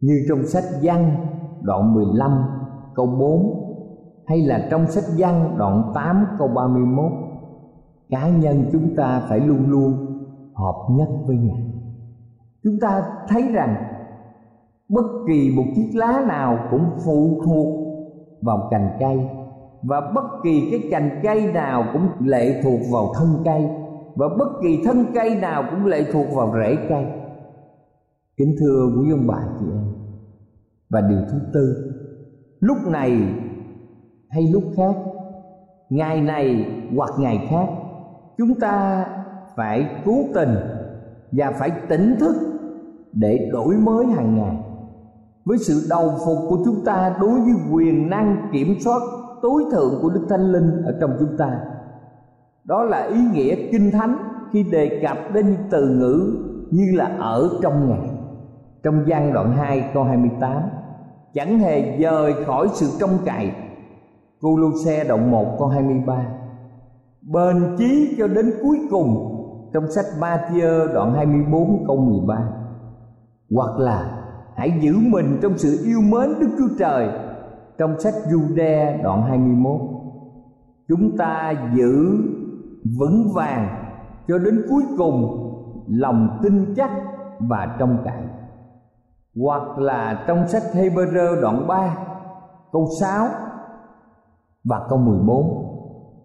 Như 0.00 0.24
trong 0.28 0.46
sách 0.46 0.64
Văn 0.82 1.26
đoạn 1.62 1.94
15 1.94 2.44
câu 2.94 3.06
4 3.06 3.62
hay 4.26 4.40
là 4.40 4.68
trong 4.70 4.86
sách 4.86 5.04
Văn 5.18 5.54
đoạn 5.58 5.92
8 5.94 6.26
câu 6.38 6.48
31. 6.48 7.12
cá 8.10 8.28
nhân 8.28 8.64
chúng 8.72 8.96
ta 8.96 9.22
phải 9.28 9.40
luôn 9.40 9.70
luôn 9.70 9.92
hợp 10.54 10.86
nhất 10.90 11.08
với 11.26 11.36
ngài 11.36 11.72
chúng 12.64 12.74
ta 12.80 13.02
thấy 13.28 13.42
rằng, 13.52 13.76
bất 14.88 15.06
kỳ 15.28 15.52
một 15.56 15.62
chiếc 15.76 15.90
lá 15.94 16.24
nào 16.28 16.58
cũng 16.70 16.84
phụ 17.04 17.40
thuộc 17.44 17.66
vào 18.42 18.68
cành 18.70 18.96
cây, 19.00 19.28
và 19.82 20.00
bất 20.14 20.24
kỳ 20.44 20.68
cái 20.70 20.80
cành 20.90 21.20
cây 21.22 21.52
nào 21.52 21.84
cũng 21.92 22.08
lệ 22.18 22.62
thuộc 22.62 22.80
vào 22.92 23.12
thân 23.14 23.28
cây, 23.44 23.68
và 24.14 24.28
bất 24.38 24.48
kỳ 24.62 24.82
thân 24.84 25.04
cây 25.14 25.34
nào 25.34 25.64
cũng 25.70 25.86
lệ 25.86 26.04
thuộc 26.12 26.26
vào 26.34 26.52
rễ 26.54 26.76
cây 26.88 27.06
kính 28.42 28.56
thưa 28.60 28.88
quý 28.98 29.10
ông 29.10 29.26
bà 29.26 29.38
chị 29.60 29.66
em 29.72 29.84
và 30.90 31.00
điều 31.00 31.18
thứ 31.30 31.38
tư, 31.54 31.92
lúc 32.60 32.76
này 32.86 33.20
hay 34.28 34.52
lúc 34.52 34.62
khác, 34.76 34.94
ngày 35.90 36.20
này 36.20 36.66
hoặc 36.96 37.10
ngày 37.18 37.46
khác, 37.50 37.66
chúng 38.38 38.54
ta 38.60 39.06
phải 39.56 39.86
cố 40.04 40.12
tình 40.34 40.54
và 41.32 41.52
phải 41.58 41.70
tỉnh 41.88 42.16
thức 42.20 42.36
để 43.12 43.50
đổi 43.52 43.74
mới 43.74 44.06
hàng 44.06 44.36
ngày. 44.36 44.56
Với 45.44 45.58
sự 45.58 45.86
đầu 45.90 46.10
phục 46.26 46.38
của 46.48 46.58
chúng 46.64 46.84
ta 46.84 47.16
đối 47.20 47.40
với 47.40 47.54
quyền 47.72 48.10
năng 48.10 48.48
kiểm 48.52 48.74
soát 48.84 49.00
tối 49.42 49.64
thượng 49.72 49.98
của 50.02 50.10
đức 50.10 50.26
thánh 50.28 50.52
linh 50.52 50.82
ở 50.84 50.98
trong 51.00 51.16
chúng 51.18 51.36
ta, 51.38 51.60
đó 52.64 52.84
là 52.84 53.02
ý 53.04 53.20
nghĩa 53.32 53.56
kinh 53.72 53.90
thánh 53.90 54.16
khi 54.52 54.62
đề 54.62 55.02
cập 55.06 55.16
đến 55.34 55.56
từ 55.70 55.88
ngữ 55.88 56.36
như 56.70 56.84
là 56.94 57.16
ở 57.18 57.50
trong 57.62 57.88
ngày 57.88 58.11
trong 58.82 59.02
gian 59.06 59.32
đoạn 59.32 59.52
2 59.52 59.90
câu 59.94 60.04
28 60.04 60.52
chẳng 61.34 61.58
hề 61.58 61.96
rời 61.98 62.34
khỏi 62.46 62.68
sự 62.72 62.86
trông 63.00 63.18
cậy. 63.26 63.50
Cô 64.40 64.56
Lô 64.56 64.68
Xe 64.84 65.04
đoạn 65.04 65.30
1 65.30 65.56
câu 65.58 65.68
23 65.68 66.26
Bền 67.22 67.76
chí 67.78 68.14
cho 68.18 68.26
đến 68.28 68.52
cuối 68.62 68.78
cùng. 68.90 69.28
Trong 69.72 69.90
sách 69.90 70.04
Matthew 70.20 70.92
đoạn 70.94 71.14
24 71.14 71.84
câu 71.86 71.96
13 71.96 72.34
Hoặc 73.50 73.78
là 73.78 74.24
hãy 74.56 74.72
giữ 74.80 74.94
mình 74.98 75.38
trong 75.42 75.58
sự 75.58 75.84
yêu 75.84 76.00
mến 76.00 76.40
Đức 76.40 76.48
Chúa 76.58 76.76
Trời. 76.78 77.08
Trong 77.78 78.00
sách 78.00 78.14
Jude 78.28 79.02
đoạn 79.02 79.22
21 79.22 79.80
Chúng 80.88 81.16
ta 81.16 81.54
giữ 81.74 82.18
vững 82.98 83.32
vàng 83.34 83.82
cho 84.28 84.38
đến 84.38 84.62
cuối 84.68 84.82
cùng, 84.98 85.48
lòng 85.86 86.38
tin 86.42 86.74
chắc 86.76 86.90
và 87.38 87.76
trong 87.78 87.96
cậy 88.04 88.22
hoặc 89.36 89.78
là 89.78 90.24
trong 90.26 90.48
sách 90.48 90.62
Hebrew 90.74 91.40
đoạn 91.40 91.66
3 91.66 91.96
câu 92.72 92.88
6 93.00 93.28
và 94.64 94.86
câu 94.88 94.98
14 94.98 95.72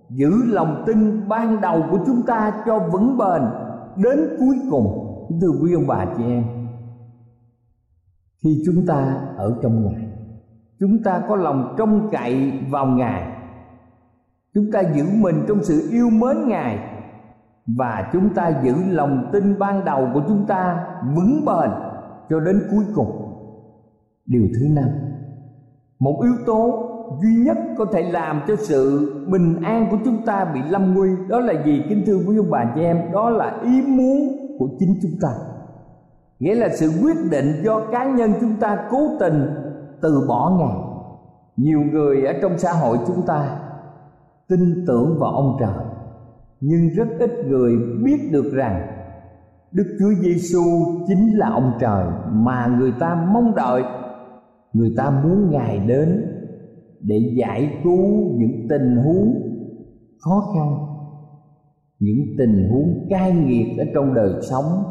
giữ 0.10 0.32
lòng 0.48 0.84
tin 0.88 1.30
ban 1.30 1.62
đầu 1.62 1.84
của 1.92 2.00
chúng 2.06 2.22
ta 2.28 2.64
cho 2.66 2.80
vững 2.80 3.18
bền 3.18 3.42
đến 3.96 4.20
cuối 4.40 4.56
cùng 4.72 5.08
thưa 5.42 5.52
quý 5.62 5.74
ông 5.74 5.88
bà 5.88 6.06
chị 6.18 6.24
em. 6.24 6.44
Khi 8.44 8.64
chúng 8.66 8.86
ta 8.88 9.18
ở 9.38 9.56
trong 9.62 9.84
ngài, 9.84 10.08
chúng 10.80 11.04
ta 11.04 11.22
có 11.30 11.36
lòng 11.36 11.76
trông 11.78 12.10
cậy 12.12 12.54
vào 12.70 12.86
ngài. 12.86 13.34
Chúng 14.54 14.72
ta 14.74 14.82
giữ 14.82 15.06
mình 15.14 15.46
trong 15.48 15.64
sự 15.64 15.90
yêu 15.92 16.10
mến 16.10 16.48
ngài 16.48 16.80
và 17.78 18.10
chúng 18.14 18.34
ta 18.34 18.62
giữ 18.64 18.76
lòng 18.90 19.30
tin 19.34 19.60
ban 19.60 19.86
đầu 19.86 20.10
của 20.14 20.22
chúng 20.28 20.46
ta 20.48 20.88
vững 21.16 21.46
bền 21.46 21.70
cho 22.30 22.40
đến 22.40 22.62
cuối 22.72 22.84
cùng. 22.96 23.24
Điều 24.26 24.48
thứ 24.54 24.68
năm, 24.70 24.90
một 26.00 26.20
yếu 26.24 26.34
tố 26.46 26.84
duy 27.22 27.36
nhất 27.46 27.58
có 27.78 27.86
thể 27.94 28.02
làm 28.12 28.42
cho 28.48 28.56
sự 28.56 29.12
bình 29.32 29.62
an 29.64 29.88
của 29.92 29.98
chúng 30.06 30.26
ta 30.26 30.46
bị 30.54 30.60
lâm 30.70 30.94
nguy, 30.94 31.10
đó 31.28 31.40
là 31.40 31.64
gì? 31.66 31.84
Kính 31.90 32.04
thưa 32.06 32.18
quý 32.28 32.38
ông 32.38 32.50
bà 32.52 32.72
chị 32.76 32.82
em, 32.82 33.12
đó 33.12 33.30
là 33.30 33.60
ý 33.64 33.82
muốn 33.88 34.38
của 34.60 34.68
chính 34.80 34.96
chúng 35.02 35.20
ta. 35.22 35.30
Nghĩa 36.40 36.56
là 36.56 36.70
sự 36.70 36.92
quyết 37.02 37.18
định 37.32 37.64
do 37.64 37.82
cá 37.92 38.06
nhân 38.06 38.34
chúng 38.42 38.56
ta 38.60 38.88
cố 38.92 38.98
tình 39.20 39.48
từ 40.02 40.26
bỏ 40.28 40.58
ngài. 40.60 40.78
Nhiều 41.58 41.80
người 41.92 42.26
ở 42.26 42.34
trong 42.42 42.58
xã 42.58 42.72
hội 42.72 42.98
chúng 43.08 43.22
ta 43.28 43.60
tin 44.50 44.86
tưởng 44.88 45.18
vào 45.20 45.32
ông 45.32 45.58
trời, 45.60 45.86
nhưng 46.62 46.90
rất 46.90 47.08
ít 47.20 47.32
người 47.48 47.76
biết 48.04 48.30
được 48.32 48.52
rằng 48.54 48.88
Đức 49.72 49.98
Chúa 50.00 50.14
Giêsu 50.22 50.64
chính 51.08 51.38
là 51.38 51.50
ông 51.50 51.72
trời 51.80 52.06
mà 52.32 52.78
người 52.80 52.92
ta 53.00 53.28
mong 53.34 53.56
đợi. 53.56 53.84
Người 54.74 54.94
ta 54.98 55.22
muốn 55.24 55.52
ngài 55.52 55.80
đến 55.88 56.26
để 57.02 57.34
giải 57.38 57.80
cứu 57.84 58.32
những 58.38 58.68
tình 58.70 58.96
huống 58.96 59.34
khó 60.20 60.54
khăn, 60.54 60.78
những 62.00 62.18
tình 62.38 62.70
huống 62.70 63.08
cai 63.10 63.32
nghiệt 63.36 63.68
ở 63.78 63.86
trong 63.94 64.14
đời 64.14 64.32
sống 64.50 64.84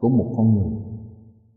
của 0.00 0.08
một 0.08 0.34
con 0.36 0.54
người. 0.54 0.72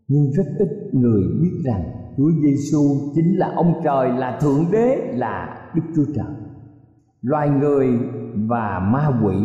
Nhưng 0.08 0.32
rất 0.32 0.46
ít 0.60 0.70
người 0.94 1.22
biết 1.42 1.62
rằng 1.66 1.84
Chúa 2.18 2.32
Giêsu 2.44 2.82
chính 3.16 3.38
là 3.38 3.54
ông 3.56 3.74
trời, 3.84 4.10
là 4.18 4.40
thượng 4.42 4.66
đế, 4.72 4.96
là 5.14 5.70
Đức 5.76 5.82
Chúa 5.96 6.06
Trời. 6.16 6.36
Loài 7.22 7.50
người 7.50 7.88
và 8.50 8.80
ma 8.92 9.20
quỷ 9.24 9.36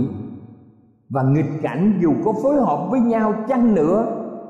và 1.13 1.23
nghịch 1.23 1.63
cảnh 1.63 1.99
dù 2.03 2.13
có 2.25 2.33
phối 2.43 2.57
hợp 2.57 2.89
với 2.91 3.01
nhau 3.01 3.35
chăng 3.49 3.75
nữa 3.75 4.07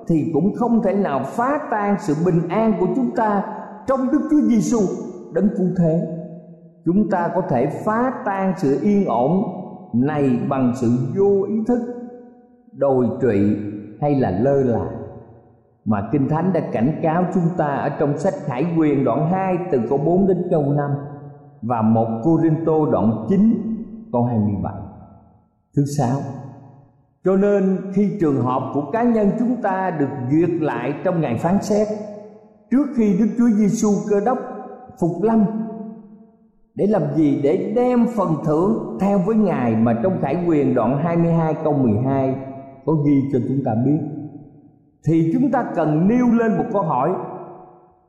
thì 0.09 0.31
cũng 0.35 0.55
không 0.55 0.83
thể 0.83 0.95
nào 0.95 1.21
phá 1.25 1.61
tan 1.71 1.97
sự 2.01 2.15
bình 2.27 2.49
an 2.49 2.75
của 2.81 2.87
chúng 2.97 3.11
ta 3.17 3.45
trong 3.87 4.01
Đức 4.13 4.29
Chúa 4.31 4.41
Giêsu 4.41 4.79
đấng 5.33 5.49
cứu 5.57 5.67
thế. 5.79 6.19
Chúng 6.85 7.11
ta 7.11 7.31
có 7.35 7.41
thể 7.41 7.67
phá 7.85 8.13
tan 8.25 8.55
sự 8.57 8.79
yên 8.83 9.05
ổn 9.07 9.43
này 9.93 10.41
bằng 10.49 10.73
sự 10.75 10.89
vô 11.17 11.43
ý 11.49 11.55
thức, 11.67 11.81
đồi 12.73 13.09
trụy 13.21 13.57
hay 14.01 14.15
là 14.15 14.31
lơ 14.31 14.63
là 14.63 14.85
mà 15.85 16.09
Kinh 16.13 16.29
Thánh 16.29 16.53
đã 16.53 16.61
cảnh 16.73 17.01
cáo 17.03 17.25
chúng 17.35 17.49
ta 17.57 17.67
ở 17.67 17.89
trong 17.89 18.19
sách 18.19 18.35
Khải 18.45 18.67
Quyền 18.79 19.05
đoạn 19.05 19.31
2 19.31 19.59
từ 19.73 19.81
câu 19.89 19.99
4 19.99 20.27
đến 20.27 20.43
câu 20.51 20.63
5 20.63 20.91
và 21.63 21.83
một 21.83 22.07
Cô 22.25 22.39
Rinh 22.43 22.65
Tô 22.67 22.87
đoạn 22.91 23.27
9 23.29 23.41
câu 24.13 24.25
27. 24.25 24.73
Thứ 25.77 25.85
sáu, 25.99 26.21
cho 27.25 27.37
nên 27.37 27.77
khi 27.95 28.17
trường 28.21 28.43
hợp 28.43 28.71
của 28.75 28.91
cá 28.91 29.03
nhân 29.03 29.31
chúng 29.39 29.63
ta 29.63 29.91
được 29.91 30.11
duyệt 30.31 30.51
lại 30.63 30.95
trong 31.05 31.21
ngày 31.21 31.39
phán 31.39 31.63
xét, 31.63 31.89
trước 32.71 32.87
khi 32.97 33.19
Đức 33.19 33.27
Chúa 33.39 33.49
Giêsu 33.49 33.89
cơ 34.11 34.21
đốc 34.21 34.39
phục 35.01 35.23
lâm, 35.23 35.45
để 36.75 36.87
làm 36.87 37.03
gì? 37.15 37.41
Để 37.43 37.73
đem 37.77 38.07
phần 38.17 38.29
thưởng 38.45 38.99
theo 39.01 39.19
với 39.27 39.37
ngài 39.37 39.77
mà 39.77 40.01
trong 40.03 40.19
Khải 40.23 40.45
Quyền 40.47 40.75
đoạn 40.75 40.99
22 41.05 41.55
câu 41.65 41.73
12 41.73 42.37
có 42.87 42.93
ghi 42.93 43.21
cho 43.33 43.39
chúng 43.49 43.65
ta 43.65 43.75
biết. 43.85 43.99
Thì 45.07 45.31
chúng 45.33 45.51
ta 45.51 45.65
cần 45.75 46.09
nêu 46.09 46.27
lên 46.39 46.57
một 46.59 46.65
câu 46.73 46.83
hỏi. 46.83 47.11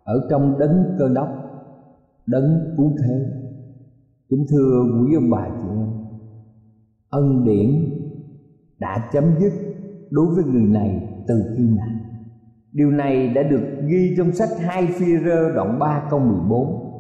Ở 0.04 0.28
trong 0.30 0.60
đấng 0.60 0.95
cơ 0.99 1.10
đốc, 1.10 1.28
đấng 2.26 2.73
cứu 2.78 2.91
thế, 2.99 3.26
kính 4.30 4.45
thưa 4.49 4.84
quý 4.84 5.15
ông 5.15 5.30
bà 5.30 5.47
chị 5.49 5.67
em, 5.69 5.88
ân 7.10 7.43
điển 7.45 7.89
đã 8.84 9.10
chấm 9.12 9.24
dứt 9.39 9.54
đối 10.10 10.36
với 10.36 10.43
người 10.43 10.67
này 10.80 11.10
từ 11.28 11.36
khi 11.58 11.63
nào. 11.78 11.88
Điều 12.72 12.91
này 12.91 13.28
đã 13.28 13.43
được 13.43 13.63
ghi 13.88 14.13
trong 14.17 14.32
sách 14.32 14.50
hai 14.60 14.88
phi 14.88 15.17
rơ 15.26 15.52
đoạn 15.56 15.80
3 15.80 16.04
câu 16.10 16.19
14 16.19 16.93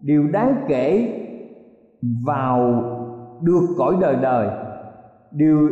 điều 0.00 0.28
đáng 0.28 0.64
kể, 0.68 1.14
vào 2.26 2.82
được 3.42 3.66
cõi 3.78 3.96
đời 4.00 4.16
đời. 4.22 4.48
Điều 5.32 5.68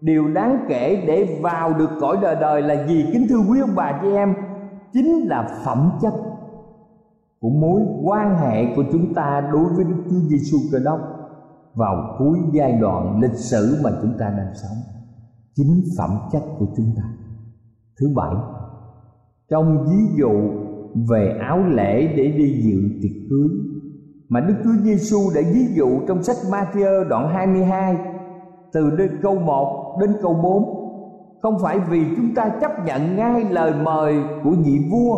điều 0.00 0.28
đáng 0.28 0.64
kể 0.68 1.04
để 1.06 1.38
vào 1.42 1.74
được 1.78 1.90
cõi 2.00 2.16
đời 2.22 2.36
đời 2.40 2.62
là 2.62 2.86
gì? 2.86 3.06
Kính 3.12 3.26
thưa 3.28 3.40
quý 3.50 3.60
ông 3.60 3.74
bà 3.76 3.98
chị 4.02 4.08
em, 4.10 4.34
chính 4.92 5.28
là 5.28 5.60
phẩm 5.64 5.90
chất 6.02 6.12
của 7.40 7.48
mối 7.48 7.82
quan 8.02 8.36
hệ 8.36 8.66
của 8.76 8.84
chúng 8.92 9.14
ta 9.14 9.48
đối 9.52 9.64
với 9.64 9.84
Đức 9.84 10.02
Chúa 10.10 10.20
Giêsu 10.28 10.58
Cơ 10.72 10.78
đốc 10.84 11.00
vào 11.74 12.16
cuối 12.18 12.38
giai 12.52 12.72
đoạn 12.72 13.20
lịch 13.20 13.34
sử 13.34 13.80
mà 13.84 13.90
chúng 14.02 14.12
ta 14.18 14.28
đang 14.28 14.54
sống. 14.54 14.78
Chính 15.54 15.82
phẩm 15.98 16.10
chất 16.32 16.42
của 16.58 16.66
chúng 16.76 16.92
ta. 16.96 17.02
Thứ 18.00 18.12
bảy, 18.16 18.34
trong 19.50 19.84
ví 19.84 20.16
dụ 20.18 20.32
về 21.10 21.38
áo 21.40 21.58
lễ 21.58 22.14
để 22.16 22.32
đi 22.38 22.62
dự 22.62 22.80
tiệc 23.02 23.30
cưới, 23.30 23.48
mà 24.28 24.40
Đức 24.40 24.54
Chúa 24.64 24.82
Giêsu 24.82 25.18
đã 25.34 25.40
ví 25.54 25.66
dụ 25.74 26.00
trong 26.08 26.22
sách 26.22 26.36
Matthew 26.50 27.08
đoạn 27.08 27.28
22 27.34 27.96
từ 28.72 28.90
đến 28.90 29.18
câu 29.22 29.34
1 29.34 29.98
đến 30.00 30.10
câu 30.22 30.34
4 30.34 30.84
không 31.44 31.58
phải 31.62 31.78
vì 31.78 32.04
chúng 32.16 32.34
ta 32.34 32.48
chấp 32.60 32.70
nhận 32.84 33.16
ngay 33.16 33.44
lời 33.50 33.74
mời 33.82 34.24
của 34.44 34.50
vị 34.64 34.78
vua, 34.90 35.16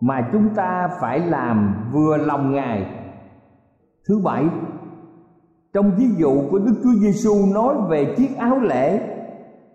mà 0.00 0.28
chúng 0.32 0.48
ta 0.54 0.88
phải 1.00 1.20
làm 1.20 1.74
vừa 1.92 2.16
lòng 2.16 2.52
ngài. 2.52 2.86
Thứ 4.08 4.20
bảy 4.24 4.44
trong 5.74 5.90
ví 5.96 6.06
dụ 6.16 6.42
của 6.50 6.58
Đức 6.58 6.74
Chúa 6.82 6.94
Giêsu 7.00 7.34
nói 7.54 7.74
về 7.88 8.14
chiếc 8.16 8.36
áo 8.36 8.58
lễ 8.60 9.00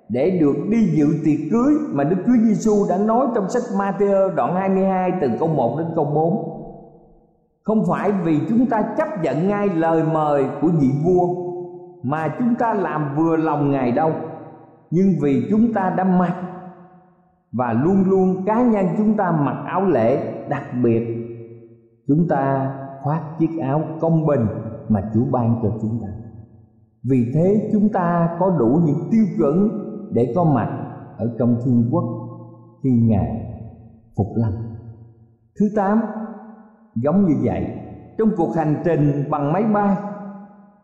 để 0.10 0.38
được 0.42 0.56
đi 0.70 0.86
dự 0.86 1.08
tiệc 1.26 1.52
cưới 1.52 1.74
mà 1.92 2.04
Đức 2.04 2.18
Chúa 2.26 2.44
Giêsu 2.44 2.72
đã 2.90 2.98
nói 2.98 3.28
trong 3.36 3.50
sách 3.50 3.64
Matthew 3.78 4.36
đoạn 4.36 4.56
22 4.56 5.12
từ 5.22 5.30
câu 5.40 5.48
1 5.48 5.78
đến 5.80 5.88
câu 5.96 6.06
4. 6.06 6.62
Không 7.64 7.84
phải 7.90 8.12
vì 8.12 8.40
chúng 8.50 8.66
ta 8.66 8.82
chấp 8.98 9.08
nhận 9.24 9.48
ngay 9.48 9.70
lời 9.70 10.04
mời 10.14 10.46
của 10.62 10.68
vị 10.82 10.90
vua 11.04 11.28
mà 12.04 12.36
chúng 12.40 12.56
ta 12.56 12.74
làm 12.74 13.16
vừa 13.16 13.36
lòng 13.36 13.72
ngài 13.72 13.92
đâu, 13.92 14.12
nhưng 14.92 15.08
vì 15.22 15.48
chúng 15.50 15.74
ta 15.74 15.94
đã 15.98 16.04
mặc 16.04 16.36
và 17.52 17.74
luôn 17.74 18.04
luôn 18.10 18.46
cá 18.46 18.62
nhân 18.62 18.86
chúng 18.98 19.18
ta 19.18 19.32
mặc 19.32 19.64
áo 19.66 19.86
lễ 19.86 20.34
đặc 20.50 20.64
biệt 20.84 21.26
chúng 22.08 22.28
ta 22.30 22.72
khoác 23.02 23.22
chiếc 23.40 23.50
áo 23.62 23.82
công 24.00 24.26
bình 24.26 24.48
mà 24.90 25.12
Chúa 25.14 25.26
ban 25.32 25.60
cho 25.64 25.70
chúng 25.82 26.00
ta. 26.02 26.08
Vì 27.04 27.32
thế 27.34 27.70
chúng 27.74 27.90
ta 27.90 28.38
có 28.40 28.56
đủ 28.60 28.80
những 28.86 29.00
tiêu 29.12 29.26
chuẩn 29.38 29.70
để 30.12 30.34
có 30.36 30.44
mặt 30.44 30.70
ở 31.18 31.36
trong 31.40 31.56
thiên 31.66 31.90
quốc 31.92 32.04
khi 32.84 32.90
Ngài 32.90 33.62
phục 34.18 34.28
lâm. 34.36 34.52
Thứ 35.60 35.66
tám, 35.76 36.02
giống 36.96 37.26
như 37.26 37.36
vậy, 37.44 37.66
trong 38.18 38.30
cuộc 38.38 38.56
hành 38.56 38.76
trình 38.86 39.24
bằng 39.30 39.54
máy 39.54 39.64
bay, 39.64 39.96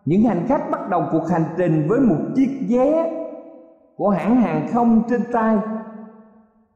những 0.06 0.22
hành 0.22 0.46
khách 0.48 0.72
bắt 0.72 0.90
đầu 0.90 1.04
cuộc 1.12 1.28
hành 1.30 1.46
trình 1.58 1.88
với 1.90 2.00
một 2.00 2.20
chiếc 2.36 2.50
vé 2.70 3.12
của 3.96 4.10
hãng 4.10 4.36
hàng 4.36 4.68
không 4.74 5.02
trên 5.10 5.22
tay 5.32 5.58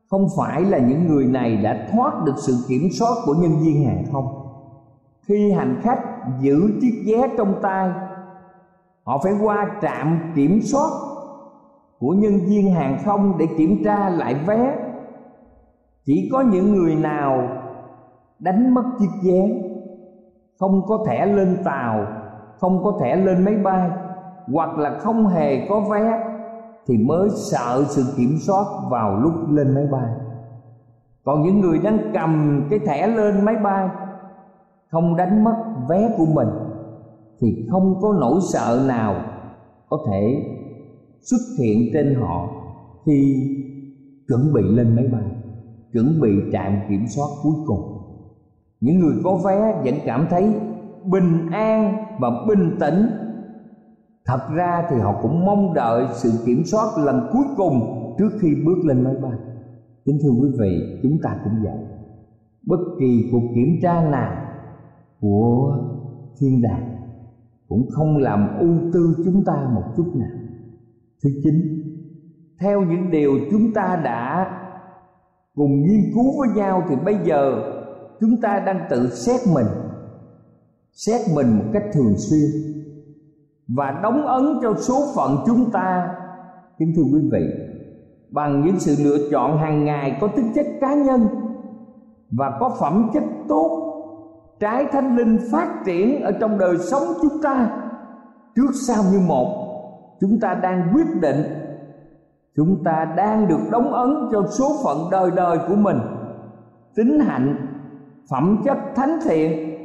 không 0.10 0.28
phải 0.38 0.62
là 0.62 0.78
những 0.78 1.08
người 1.08 1.26
này 1.26 1.58
đã 1.58 1.88
thoát 1.92 2.14
được 2.26 2.36
sự 2.38 2.54
kiểm 2.68 2.82
soát 3.00 3.16
của 3.26 3.34
nhân 3.34 3.52
viên 3.62 3.86
hàng 3.86 4.04
không 4.12 4.26
khi 5.28 5.52
hành 5.52 5.80
khách 5.82 6.00
giữ 6.40 6.72
chiếc 6.82 7.04
vé 7.06 7.28
trong 7.38 7.54
tay. 7.62 7.90
Họ 9.04 9.22
phải 9.24 9.34
qua 9.44 9.68
trạm 9.82 10.20
kiểm 10.36 10.60
soát 10.62 10.90
của 12.00 12.12
nhân 12.12 12.40
viên 12.46 12.72
hàng 12.74 12.98
không 13.06 13.38
để 13.38 13.48
kiểm 13.58 13.82
tra 13.86 14.10
lại 14.10 14.36
vé. 14.48 14.76
Chỉ 16.06 16.30
có 16.32 16.42
những 16.42 16.74
người 16.74 16.96
nào 16.96 17.48
đánh 18.40 18.74
mất 18.74 18.84
chiếc 19.00 19.10
vé, 19.24 19.50
không 20.60 20.82
có 20.88 21.06
thẻ 21.08 21.26
lên 21.26 21.58
tàu, 21.64 22.06
không 22.60 22.84
có 22.84 22.98
thẻ 23.02 23.16
lên 23.16 23.46
máy 23.46 23.56
bay, 23.56 23.90
hoặc 24.54 24.78
là 24.78 25.00
không 25.00 25.28
hề 25.28 25.68
có 25.70 25.80
vé, 25.80 26.24
thì 26.88 26.98
mới 26.98 27.30
sợ 27.30 27.84
sự 27.88 28.04
kiểm 28.18 28.38
soát 28.40 28.66
vào 28.90 29.20
lúc 29.20 29.34
lên 29.50 29.76
máy 29.76 29.86
bay. 29.92 30.10
Còn 31.24 31.42
những 31.42 31.62
người 31.62 31.80
đang 31.80 31.98
cầm 32.14 32.64
cái 32.70 32.80
thẻ 32.80 33.08
lên 33.08 33.46
máy 33.46 33.56
bay 33.56 33.90
không 34.92 35.16
đánh 35.16 35.44
mất 35.44 35.56
vé 35.90 36.10
của 36.18 36.26
mình, 36.26 36.48
thì 37.42 37.68
không 37.72 37.96
có 38.02 38.18
nỗi 38.20 38.40
sợ 38.54 38.84
nào 38.88 39.16
có 39.90 39.98
thể 40.12 40.44
xuất 41.22 41.42
hiện 41.60 41.90
trên 41.94 42.16
họ 42.16 42.50
khi 43.06 43.48
chuẩn 44.28 44.54
bị 44.54 44.62
lên 44.64 44.96
máy 44.96 45.08
bay, 45.08 45.24
chuẩn 45.94 46.22
bị 46.22 46.30
trạm 46.52 46.74
kiểm 46.90 47.06
soát 47.08 47.28
cuối 47.44 47.54
cùng. 47.66 47.92
Những 48.80 49.00
người 49.00 49.16
có 49.24 49.40
vé 49.46 49.82
vẫn 49.84 49.96
cảm 50.06 50.28
thấy 50.30 50.54
bình 51.06 51.50
an 51.52 51.96
và 52.20 52.30
bình 52.48 52.78
tĩnh. 52.80 53.08
Thật 54.26 54.40
ra 54.56 54.88
thì 54.90 54.96
họ 55.00 55.20
cũng 55.22 55.46
mong 55.46 55.74
đợi 55.74 56.06
sự 56.14 56.32
kiểm 56.46 56.64
soát 56.66 56.86
lần 57.06 57.28
cuối 57.34 57.44
cùng 57.58 57.82
trước 58.18 58.30
khi 58.42 58.48
bước 58.66 58.78
lên 58.86 59.04
máy 59.04 59.16
bay. 59.22 59.38
Kính 60.06 60.18
thưa 60.24 60.30
quý 60.30 60.50
vị, 60.60 61.00
chúng 61.04 61.18
ta 61.24 61.38
cũng 61.44 61.54
vậy. 61.64 61.78
Bất 62.68 62.80
kỳ 63.00 63.30
cuộc 63.32 63.44
kiểm 63.56 63.80
tra 63.82 64.10
nào 64.10 64.45
của 65.26 65.78
thiên 66.40 66.62
đàng, 66.62 66.98
cũng 67.68 67.88
không 67.92 68.18
làm 68.18 68.58
ưu 68.60 68.92
tư 68.94 69.16
chúng 69.26 69.44
ta 69.46 69.70
một 69.76 69.84
chút 69.98 70.12
nào. 70.16 70.38
Thứ 71.24 71.30
chín, 71.44 71.84
theo 72.60 72.82
những 72.82 73.12
điều 73.12 73.32
chúng 73.52 73.74
ta 73.74 74.02
đã 74.04 74.52
cùng 75.56 75.82
nghiên 75.82 76.02
cứu 76.14 76.40
với 76.40 76.50
nhau 76.56 76.84
thì 76.90 76.96
bây 77.06 77.18
giờ 77.26 77.72
chúng 78.20 78.42
ta 78.42 78.64
đang 78.66 78.88
tự 78.90 79.10
xét 79.10 79.42
mình 79.56 79.68
xét 80.92 81.22
mình 81.36 81.58
một 81.58 81.66
cách 81.74 81.84
thường 81.94 82.14
xuyên 82.18 82.74
và 83.68 84.00
đóng 84.04 84.26
ấn 84.26 84.44
cho 84.62 84.74
số 84.74 84.96
phận 85.16 85.38
chúng 85.46 85.72
ta. 85.72 86.16
Kính 86.80 86.94
thưa 86.96 87.04
quý 87.04 87.30
vị, 87.32 87.48
bằng 88.32 88.66
những 88.66 88.80
sự 88.80 88.96
lựa 89.04 89.30
chọn 89.32 89.58
hàng 89.58 89.86
ngày 89.86 90.18
có 90.22 90.28
tính 90.28 90.52
chất 90.56 90.66
cá 90.82 90.96
nhân 90.96 91.28
và 92.32 92.58
có 92.60 92.78
phẩm 92.80 93.10
chất 93.14 93.24
tốt 93.48 93.95
trái 94.60 94.86
thánh 94.92 95.16
linh 95.16 95.40
phát 95.52 95.68
triển 95.86 96.22
ở 96.22 96.32
trong 96.32 96.58
đời 96.58 96.78
sống 96.78 97.04
chúng 97.22 97.42
ta, 97.42 97.70
trước 98.56 98.72
sau 98.88 99.04
như 99.12 99.20
một, 99.28 99.66
chúng 100.22 100.40
ta 100.40 100.54
đang 100.54 100.92
quyết 100.94 101.22
định, 101.22 101.44
chúng 102.56 102.84
ta 102.84 103.14
đang 103.18 103.48
được 103.48 103.60
đóng 103.72 103.94
ấn 103.94 104.30
cho 104.32 104.46
số 104.60 104.70
phận 104.84 104.98
đời 105.12 105.32
đời 105.36 105.58
của 105.68 105.76
mình. 105.76 105.98
Tính 106.96 107.20
hạnh, 107.20 107.68
phẩm 108.32 108.62
chất 108.66 108.78
thánh 108.96 109.20
thiện 109.24 109.76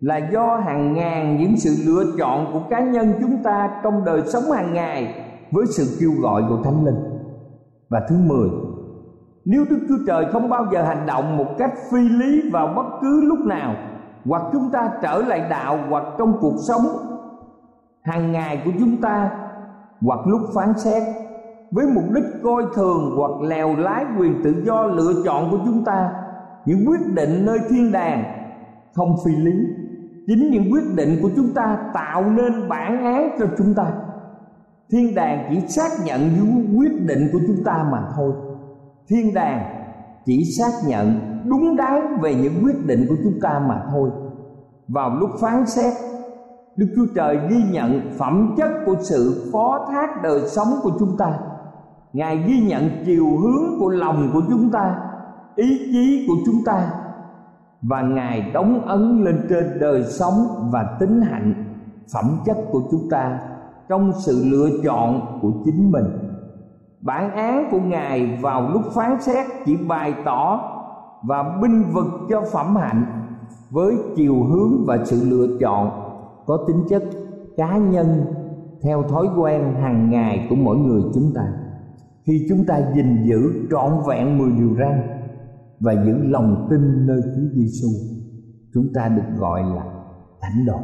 là 0.00 0.16
do 0.32 0.56
hàng 0.56 0.92
ngàn 0.92 1.36
những 1.36 1.56
sự 1.56 1.70
lựa 1.86 2.04
chọn 2.18 2.46
của 2.52 2.60
cá 2.70 2.80
nhân 2.80 3.12
chúng 3.20 3.42
ta 3.42 3.80
trong 3.82 4.04
đời 4.04 4.22
sống 4.26 4.42
hàng 4.54 4.74
ngày 4.74 5.14
với 5.52 5.66
sự 5.66 5.96
kêu 6.00 6.10
gọi 6.22 6.42
của 6.48 6.62
thánh 6.64 6.84
linh. 6.84 7.00
Và 7.88 8.00
thứ 8.08 8.16
mười 8.26 8.48
nếu 9.46 9.64
đức 9.70 9.78
chúa 9.88 9.98
trời 10.06 10.26
không 10.32 10.48
bao 10.48 10.66
giờ 10.72 10.82
hành 10.82 11.06
động 11.06 11.36
một 11.36 11.46
cách 11.58 11.72
phi 11.90 12.08
lý 12.08 12.50
vào 12.50 12.72
bất 12.76 12.86
cứ 13.02 13.20
lúc 13.24 13.38
nào, 13.38 13.74
hoặc 14.24 14.42
chúng 14.52 14.70
ta 14.72 14.90
trở 15.02 15.22
lại 15.26 15.46
đạo, 15.50 15.78
hoặc 15.88 16.04
trong 16.18 16.38
cuộc 16.40 16.54
sống 16.68 16.86
hàng 18.02 18.32
ngày 18.32 18.62
của 18.64 18.70
chúng 18.78 19.00
ta, 19.00 19.30
hoặc 20.00 20.20
lúc 20.26 20.40
phán 20.54 20.78
xét, 20.78 21.02
với 21.70 21.86
mục 21.94 22.04
đích 22.14 22.24
coi 22.42 22.62
thường 22.74 23.14
hoặc 23.16 23.48
lèo 23.48 23.76
lái 23.76 24.04
quyền 24.18 24.42
tự 24.44 24.62
do 24.66 24.86
lựa 24.86 25.12
chọn 25.24 25.50
của 25.50 25.58
chúng 25.64 25.84
ta, 25.84 26.10
những 26.64 26.84
quyết 26.88 27.14
định 27.14 27.46
nơi 27.46 27.58
thiên 27.70 27.92
đàng 27.92 28.24
không 28.94 29.16
phi 29.24 29.36
lý. 29.36 29.52
Chính 30.26 30.50
những 30.50 30.72
quyết 30.72 30.94
định 30.96 31.18
của 31.22 31.30
chúng 31.36 31.54
ta 31.54 31.78
tạo 31.94 32.24
nên 32.30 32.68
bản 32.68 33.04
án 33.04 33.36
cho 33.38 33.46
chúng 33.58 33.74
ta. 33.74 33.86
Thiên 34.90 35.14
đàng 35.14 35.46
chỉ 35.50 35.60
xác 35.68 35.90
nhận 36.04 36.20
những 36.20 36.78
quyết 36.78 36.92
định 37.06 37.28
của 37.32 37.38
chúng 37.46 37.64
ta 37.64 37.86
mà 37.92 38.02
thôi 38.16 38.32
thiên 39.08 39.34
đàng 39.34 39.82
chỉ 40.24 40.44
xác 40.58 40.72
nhận 40.88 41.20
đúng 41.44 41.76
đắn 41.76 42.18
về 42.22 42.34
những 42.34 42.64
quyết 42.64 42.86
định 42.86 43.06
của 43.08 43.16
chúng 43.24 43.40
ta 43.42 43.58
mà 43.68 43.82
thôi. 43.90 44.10
Vào 44.88 45.16
lúc 45.18 45.30
phán 45.40 45.66
xét, 45.66 45.92
đức 46.76 46.86
chúa 46.96 47.06
trời 47.14 47.38
ghi 47.50 47.62
nhận 47.70 48.00
phẩm 48.18 48.54
chất 48.56 48.70
của 48.86 48.94
sự 49.00 49.50
phó 49.52 49.86
thác 49.90 50.22
đời 50.22 50.40
sống 50.48 50.68
của 50.82 50.90
chúng 50.98 51.16
ta. 51.16 51.38
Ngài 52.12 52.36
ghi 52.46 52.60
nhận 52.68 52.90
chiều 53.06 53.26
hướng 53.38 53.78
của 53.78 53.88
lòng 53.88 54.30
của 54.32 54.42
chúng 54.48 54.70
ta, 54.70 54.98
ý 55.56 55.78
chí 55.92 56.24
của 56.28 56.34
chúng 56.46 56.64
ta, 56.64 56.90
và 57.82 58.02
ngài 58.02 58.50
đóng 58.54 58.86
ấn 58.86 59.24
lên 59.24 59.46
trên 59.48 59.78
đời 59.80 60.04
sống 60.04 60.46
và 60.72 60.96
tính 61.00 61.20
hạnh 61.20 61.64
phẩm 62.12 62.24
chất 62.46 62.56
của 62.72 62.82
chúng 62.90 63.10
ta 63.10 63.38
trong 63.88 64.12
sự 64.26 64.44
lựa 64.44 64.70
chọn 64.84 65.38
của 65.42 65.50
chính 65.64 65.92
mình 65.92 66.25
bản 67.06 67.30
án 67.30 67.68
của 67.70 67.80
ngài 67.80 68.38
vào 68.42 68.70
lúc 68.70 68.82
phán 68.94 69.20
xét 69.20 69.46
chỉ 69.64 69.76
bày 69.76 70.14
tỏ 70.24 70.72
và 71.22 71.58
binh 71.62 71.84
vực 71.92 72.06
cho 72.30 72.42
phẩm 72.52 72.76
hạnh 72.76 73.04
với 73.70 73.94
chiều 74.16 74.44
hướng 74.44 74.84
và 74.86 75.04
sự 75.04 75.30
lựa 75.30 75.58
chọn 75.60 75.90
có 76.46 76.64
tính 76.66 76.84
chất 76.88 77.04
cá 77.56 77.76
nhân 77.76 78.24
theo 78.82 79.02
thói 79.02 79.26
quen 79.36 79.74
hàng 79.74 80.10
ngày 80.10 80.46
của 80.50 80.56
mỗi 80.56 80.76
người 80.76 81.02
chúng 81.14 81.32
ta. 81.34 81.42
Khi 82.26 82.46
chúng 82.48 82.64
ta 82.66 82.80
gìn 82.94 83.24
giữ 83.24 83.66
trọn 83.70 83.92
vẹn 84.08 84.38
mười 84.38 84.50
điều 84.50 84.76
răn 84.78 85.02
và 85.80 85.92
giữ 85.92 86.14
lòng 86.22 86.66
tin 86.70 87.06
nơi 87.06 87.20
Chúa 87.22 87.48
Giêsu 87.54 87.88
chúng 88.74 88.86
ta 88.94 89.08
được 89.08 89.38
gọi 89.38 89.62
là 89.62 89.84
thánh 90.40 90.66
đồ. 90.66 90.78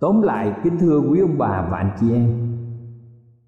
Tóm 0.00 0.22
lại, 0.22 0.52
kính 0.64 0.78
thưa 0.78 1.00
quý 1.10 1.20
ông 1.20 1.38
bà 1.38 1.68
và 1.70 1.76
anh 1.76 1.90
chị 2.00 2.12
em 2.14 2.51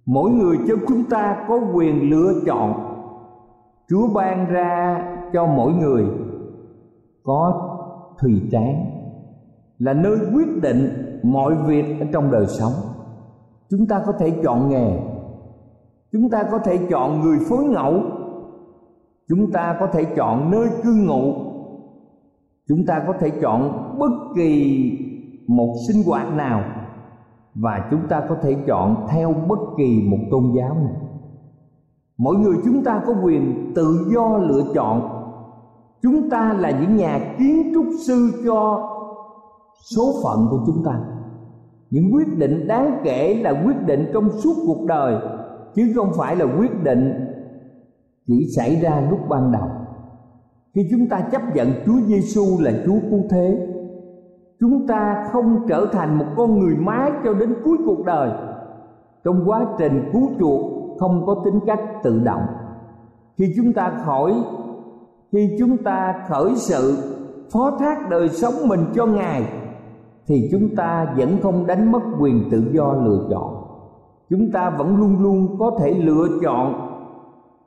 mỗi 0.06 0.30
người 0.30 0.58
trong 0.68 0.78
chúng 0.88 1.04
ta 1.10 1.44
có 1.48 1.60
quyền 1.74 2.10
lựa 2.10 2.32
chọn. 2.46 2.90
Chúa 3.88 4.08
ban 4.14 4.46
ra 4.46 5.04
cho 5.32 5.46
mỗi 5.46 5.72
người 5.72 6.04
có 7.22 7.70
thùy 8.20 8.42
tráng, 8.52 8.84
là 9.78 9.92
nơi 9.92 10.18
quyết 10.34 10.62
định 10.62 10.88
mọi 11.22 11.54
việc 11.66 12.00
ở 12.00 12.06
trong 12.12 12.30
đời 12.30 12.46
sống. 12.46 12.72
Chúng 13.70 13.86
ta 13.86 14.02
có 14.06 14.12
thể 14.12 14.32
chọn 14.44 14.68
nghề, 14.68 14.98
chúng 16.12 16.30
ta 16.30 16.42
có 16.50 16.58
thể 16.58 16.78
chọn 16.90 17.20
người 17.20 17.38
phối 17.48 17.64
ngẫu, 17.64 18.02
chúng 19.28 19.52
ta 19.52 19.76
có 19.80 19.86
thể 19.86 20.04
chọn 20.16 20.50
nơi 20.50 20.68
cư 20.82 20.94
ngụ, 21.06 21.34
chúng 22.68 22.86
ta 22.86 23.04
có 23.06 23.14
thể 23.20 23.30
chọn 23.42 23.94
bất 23.98 24.12
kỳ 24.36 24.90
một 25.48 25.74
sinh 25.88 26.02
hoạt 26.06 26.34
nào 26.34 26.62
và 27.54 27.88
chúng 27.90 28.08
ta 28.08 28.22
có 28.28 28.36
thể 28.42 28.56
chọn 28.66 29.06
theo 29.10 29.34
bất 29.48 29.58
kỳ 29.76 30.02
một 30.08 30.18
tôn 30.30 30.52
giáo 30.56 30.74
nào. 30.74 30.96
Mỗi 32.18 32.36
người 32.36 32.56
chúng 32.64 32.84
ta 32.84 33.02
có 33.06 33.14
quyền 33.24 33.72
tự 33.74 34.06
do 34.14 34.38
lựa 34.38 34.62
chọn. 34.74 35.10
Chúng 36.02 36.30
ta 36.30 36.52
là 36.52 36.70
những 36.70 36.96
nhà 36.96 37.34
kiến 37.38 37.70
trúc 37.74 37.86
sư 38.06 38.42
cho 38.46 38.90
số 39.90 40.12
phận 40.22 40.46
của 40.50 40.60
chúng 40.66 40.84
ta. 40.84 41.00
Những 41.90 42.14
quyết 42.14 42.38
định 42.38 42.66
đáng 42.66 43.00
kể 43.04 43.34
là 43.34 43.50
quyết 43.66 43.86
định 43.86 44.10
trong 44.12 44.30
suốt 44.30 44.54
cuộc 44.66 44.84
đời, 44.86 45.16
chứ 45.74 45.92
không 45.94 46.10
phải 46.18 46.36
là 46.36 46.46
quyết 46.58 46.82
định 46.82 47.12
chỉ 48.26 48.46
xảy 48.56 48.76
ra 48.76 49.06
lúc 49.10 49.18
ban 49.28 49.52
đầu. 49.52 49.68
Khi 50.74 50.88
chúng 50.90 51.08
ta 51.08 51.20
chấp 51.20 51.42
nhận 51.54 51.68
Chúa 51.86 52.00
Giêsu 52.06 52.42
là 52.60 52.72
Chúa 52.86 52.98
cứu 53.10 53.20
thế 53.30 53.73
chúng 54.64 54.86
ta 54.86 55.24
không 55.32 55.66
trở 55.68 55.86
thành 55.92 56.18
một 56.18 56.24
con 56.36 56.58
người 56.58 56.76
mái 56.76 57.10
cho 57.24 57.34
đến 57.34 57.54
cuối 57.64 57.76
cuộc 57.86 58.04
đời. 58.04 58.30
Trong 59.24 59.42
quá 59.46 59.66
trình 59.78 60.10
cứu 60.12 60.30
chuộc, 60.38 60.60
không 60.98 61.26
có 61.26 61.42
tính 61.44 61.60
cách 61.66 61.80
tự 62.02 62.20
động. 62.24 62.46
Khi 63.38 63.54
chúng 63.56 63.72
ta 63.72 63.92
khỏi, 64.04 64.34
khi 65.32 65.56
chúng 65.58 65.76
ta 65.76 66.14
khởi 66.28 66.54
sự, 66.56 66.98
phó 67.52 67.70
thác 67.78 68.08
đời 68.10 68.28
sống 68.28 68.52
mình 68.68 68.80
cho 68.94 69.06
ngài, 69.06 69.42
thì 70.26 70.48
chúng 70.52 70.76
ta 70.76 71.14
vẫn 71.16 71.38
không 71.42 71.66
đánh 71.66 71.92
mất 71.92 72.02
quyền 72.20 72.48
tự 72.50 72.70
do 72.72 72.92
lựa 72.92 73.26
chọn. 73.30 73.54
Chúng 74.30 74.50
ta 74.52 74.70
vẫn 74.70 74.96
luôn 74.96 75.22
luôn 75.22 75.56
có 75.58 75.70
thể 75.80 75.94
lựa 75.94 76.26
chọn 76.42 76.74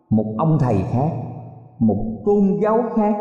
một 0.10 0.36
ông 0.38 0.58
thầy 0.60 0.78
khác, 0.92 1.12
một 1.80 2.06
tôn 2.26 2.60
giáo 2.62 2.84
khác. 2.96 3.16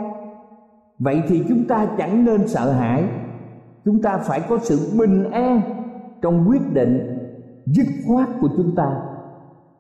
Vậy 0.99 1.23
thì 1.29 1.45
chúng 1.49 1.65
ta 1.69 1.87
chẳng 1.99 2.25
nên 2.25 2.49
sợ 2.49 2.73
hãi 2.73 3.05
chúng 3.87 4.03
ta 4.03 4.19
phải 4.19 4.41
có 4.49 4.59
sự 4.63 4.99
bình 4.99 5.31
an 5.31 5.61
trong 6.23 6.49
quyết 6.49 6.73
định 6.73 7.19
dứt 7.67 7.87
khoát 8.07 8.29
của 8.41 8.49
chúng 8.57 8.75
ta. 8.77 9.01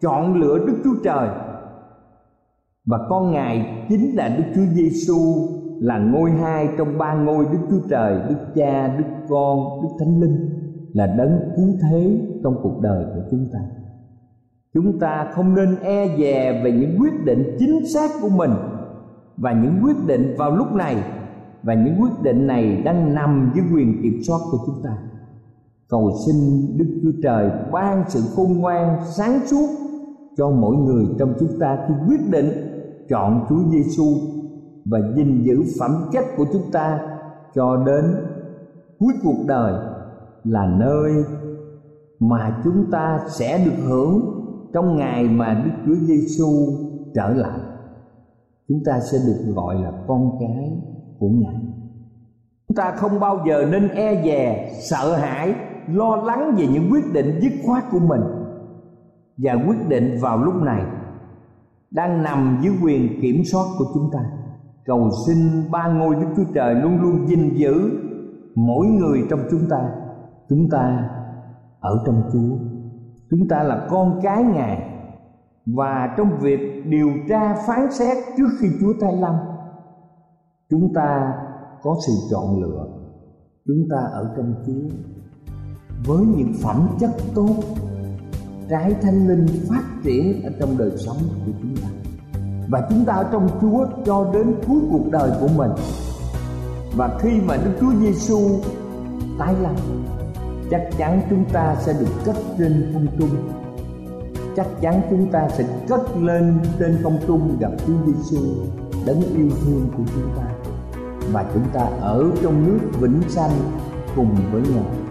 Chọn 0.01 0.35
lựa 0.35 0.59
đức 0.66 0.81
chúa 0.85 0.95
trời. 1.05 1.29
Và 2.87 2.99
con 3.09 3.31
ngài 3.33 3.87
chính 3.88 4.16
là 4.16 4.29
đức 4.29 4.45
chúa 4.55 4.75
giêsu 4.75 5.19
là 5.81 5.99
ngôi 5.99 6.31
hai 6.31 6.69
trong 6.79 6.99
ba 6.99 7.14
ngôi 7.14 7.45
đức 7.53 7.59
chúa 7.71 7.88
trời, 7.90 8.21
đức 8.29 8.37
cha, 8.55 8.97
đức 8.99 9.05
con, 9.29 9.83
đức 9.83 9.88
thánh 9.99 10.21
linh, 10.21 10.49
là 10.92 11.07
đấng 11.07 11.38
cứu 11.57 11.69
thế 11.83 12.21
trong 12.45 12.55
cuộc 12.62 12.81
đời 12.83 13.05
của 13.14 13.23
chúng 13.31 13.47
ta. 13.53 13.59
Chúng 14.75 14.99
ta 14.99 15.29
không 15.33 15.55
nên 15.55 15.77
e 15.83 16.16
dè 16.19 16.62
về 16.64 16.73
những 16.73 16.97
quyết 17.01 17.25
định 17.25 17.57
chính 17.59 17.87
xác 17.87 18.11
của 18.23 18.29
mình. 18.29 18.51
Và 19.37 19.53
những 19.53 19.81
quyết 19.83 19.97
định 20.07 20.35
vào 20.38 20.57
lúc 20.57 20.73
này 20.73 20.97
và 21.67 21.75
những 21.75 22.03
quyết 22.03 22.23
định 22.23 22.47
này 22.47 22.83
đang 22.85 23.15
nằm 23.15 23.53
dưới 23.55 23.65
quyền 23.75 24.03
kiểm 24.03 24.23
soát 24.27 24.39
của 24.51 24.59
chúng 24.67 24.83
ta 24.85 24.99
cầu 25.89 26.13
xin 26.27 26.37
đức 26.79 27.01
chúa 27.03 27.21
trời 27.23 27.51
ban 27.73 28.05
sự 28.09 28.21
khôn 28.37 28.53
ngoan, 28.59 28.99
sáng 29.17 29.41
suốt 29.47 29.69
cho 30.37 30.51
mỗi 30.51 30.77
người 30.77 31.07
trong 31.19 31.35
chúng 31.41 31.59
ta 31.61 31.79
khi 31.89 31.95
quyết 32.09 32.31
định 32.31 32.51
chọn 33.09 33.47
chúa 33.49 33.71
giêsu 33.71 34.05
và 34.85 34.99
gìn 35.17 35.43
giữ 35.45 35.63
phẩm 35.81 35.91
chất 36.13 36.25
của 36.37 36.45
chúng 36.53 36.71
ta 36.73 37.01
cho 37.55 37.85
đến 37.87 38.05
cuối 38.99 39.13
cuộc 39.23 39.45
đời 39.47 39.73
là 40.45 40.67
nơi 40.67 41.13
mà 42.21 42.61
chúng 42.65 42.91
ta 42.91 43.21
sẽ 43.29 43.65
được 43.65 43.85
hưởng 43.89 44.21
trong 44.73 44.97
ngày 44.97 45.29
mà 45.29 45.63
Đức 45.65 45.71
Chúa 45.87 46.07
Giêsu 46.07 46.49
trở 47.15 47.29
lại. 47.29 47.59
Chúng 48.69 48.81
ta 48.85 49.01
sẽ 49.01 49.19
được 49.27 49.53
gọi 49.55 49.75
là 49.75 49.93
con 50.07 50.31
cái 50.41 50.83
của 51.19 51.29
Ngài. 51.29 51.55
Chúng 52.69 52.77
ta 52.77 52.93
không 52.97 53.21
bao 53.21 53.45
giờ 53.47 53.67
nên 53.71 53.89
e 53.89 54.23
dè, 54.25 54.71
sợ 54.91 55.17
hãi, 55.17 55.55
lo 55.89 56.17
lắng 56.17 56.55
về 56.59 56.67
những 56.67 56.93
quyết 56.93 57.13
định 57.13 57.39
dứt 57.43 57.53
khoát 57.67 57.85
của 57.91 57.99
mình. 57.99 58.21
Và 59.37 59.53
quyết 59.53 59.89
định 59.89 60.19
vào 60.21 60.39
lúc 60.39 60.55
này 60.55 60.83
đang 61.91 62.23
nằm 62.23 62.59
dưới 62.63 62.75
quyền 62.83 63.21
kiểm 63.23 63.45
soát 63.45 63.65
của 63.79 63.85
chúng 63.95 64.11
ta. 64.13 64.19
Cầu 64.85 65.11
xin 65.27 65.71
ba 65.71 65.89
ngôi 65.89 66.15
đức 66.15 66.27
chúa 66.37 66.53
trời 66.55 66.75
luôn 66.75 67.01
luôn 67.03 67.27
gìn 67.27 67.55
giữ 67.55 67.91
mỗi 68.55 68.87
người 68.87 69.27
trong 69.31 69.41
chúng 69.51 69.69
ta. 69.71 69.91
Chúng 70.49 70.69
ta 70.71 71.09
ở 71.81 72.03
trong 72.07 72.23
chúa. 72.33 72.57
Chúng 73.31 73.49
ta 73.49 73.63
là 73.63 73.87
con 73.91 74.21
cái 74.23 74.43
ngài. 74.43 74.93
Và 75.67 76.15
trong 76.17 76.39
việc 76.41 76.87
điều 76.87 77.11
tra 77.29 77.55
phán 77.67 77.93
xét 77.93 78.17
trước 78.37 78.49
khi 78.61 78.69
chúa 78.81 78.93
thay 79.01 79.17
lâm 79.17 79.35
chúng 80.71 80.93
ta 80.95 81.33
có 81.83 81.97
sự 82.07 82.13
chọn 82.31 82.63
lựa. 82.63 82.87
Chúng 83.67 83.89
ta 83.91 83.97
ở 84.13 84.35
trong 84.37 84.55
chúa. 84.67 84.97
Với 86.07 86.27
những 86.27 86.53
phẩm 86.63 86.89
chất 87.01 87.11
tốt, 87.35 87.55
trái 88.69 88.95
thanh 89.03 89.29
linh 89.29 89.47
phát 89.69 89.83
triển 90.05 90.43
ở 90.43 90.51
trong 90.61 90.79
đời 90.79 90.91
sống 90.97 91.17
của 91.47 91.53
chúng 91.63 91.77
ta. 91.77 91.89
Và 92.69 92.87
chúng 92.91 93.05
ta 93.05 93.13
ở 93.13 93.29
trong 93.33 93.49
Chúa 93.61 93.87
cho 94.07 94.31
đến 94.33 94.55
cuối 94.67 94.81
cuộc 94.91 95.11
đời 95.11 95.31
của 95.41 95.49
mình. 95.57 95.71
Và 96.97 97.19
khi 97.21 97.41
mà 97.41 97.57
Đức 97.57 97.71
Chúa 97.81 97.93
Giêsu 98.01 98.39
tái 99.39 99.55
lâm, 99.63 99.75
chắc 100.71 100.89
chắn 100.99 101.21
chúng 101.31 101.45
ta 101.53 101.77
sẽ 101.81 101.93
được 102.01 102.13
cất 102.25 102.37
trên 102.59 102.91
không 102.93 103.07
trung. 103.19 103.31
Chắc 104.57 104.67
chắn 104.81 105.03
chúng 105.11 105.31
ta 105.31 105.49
sẽ 105.49 105.65
cất 105.89 106.01
lên 106.17 106.59
trên 106.79 106.99
không 107.03 107.19
trung 107.27 107.57
gặp 107.61 107.71
Chúa 107.87 107.95
Giêsu 108.07 108.41
đấng 109.07 109.21
yêu 109.21 109.49
thương 109.65 109.89
của 109.97 110.03
chúng 110.15 110.31
ta 110.37 110.56
và 111.33 111.45
chúng 111.55 111.65
ta 111.73 111.81
ở 112.01 112.31
trong 112.43 112.67
nước 112.67 113.01
vĩnh 113.01 113.23
sanh 113.29 113.51
cùng 114.17 114.37
với 114.53 114.62
Ngài 114.62 115.07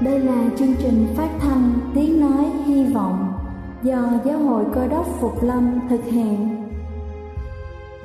Đây 0.00 0.20
là 0.20 0.44
chương 0.58 0.74
trình 0.78 1.06
phát 1.16 1.28
thanh 1.40 1.72
Tiếng 1.94 2.20
Nói 2.20 2.44
Hy 2.66 2.84
Vọng 2.84 3.32
do 3.82 4.10
Giáo 4.24 4.38
hội 4.38 4.64
Cơ 4.74 4.86
đốc 4.88 5.06
Phục 5.20 5.42
Lâm 5.42 5.80
thực 5.88 6.04
hiện. 6.04 6.63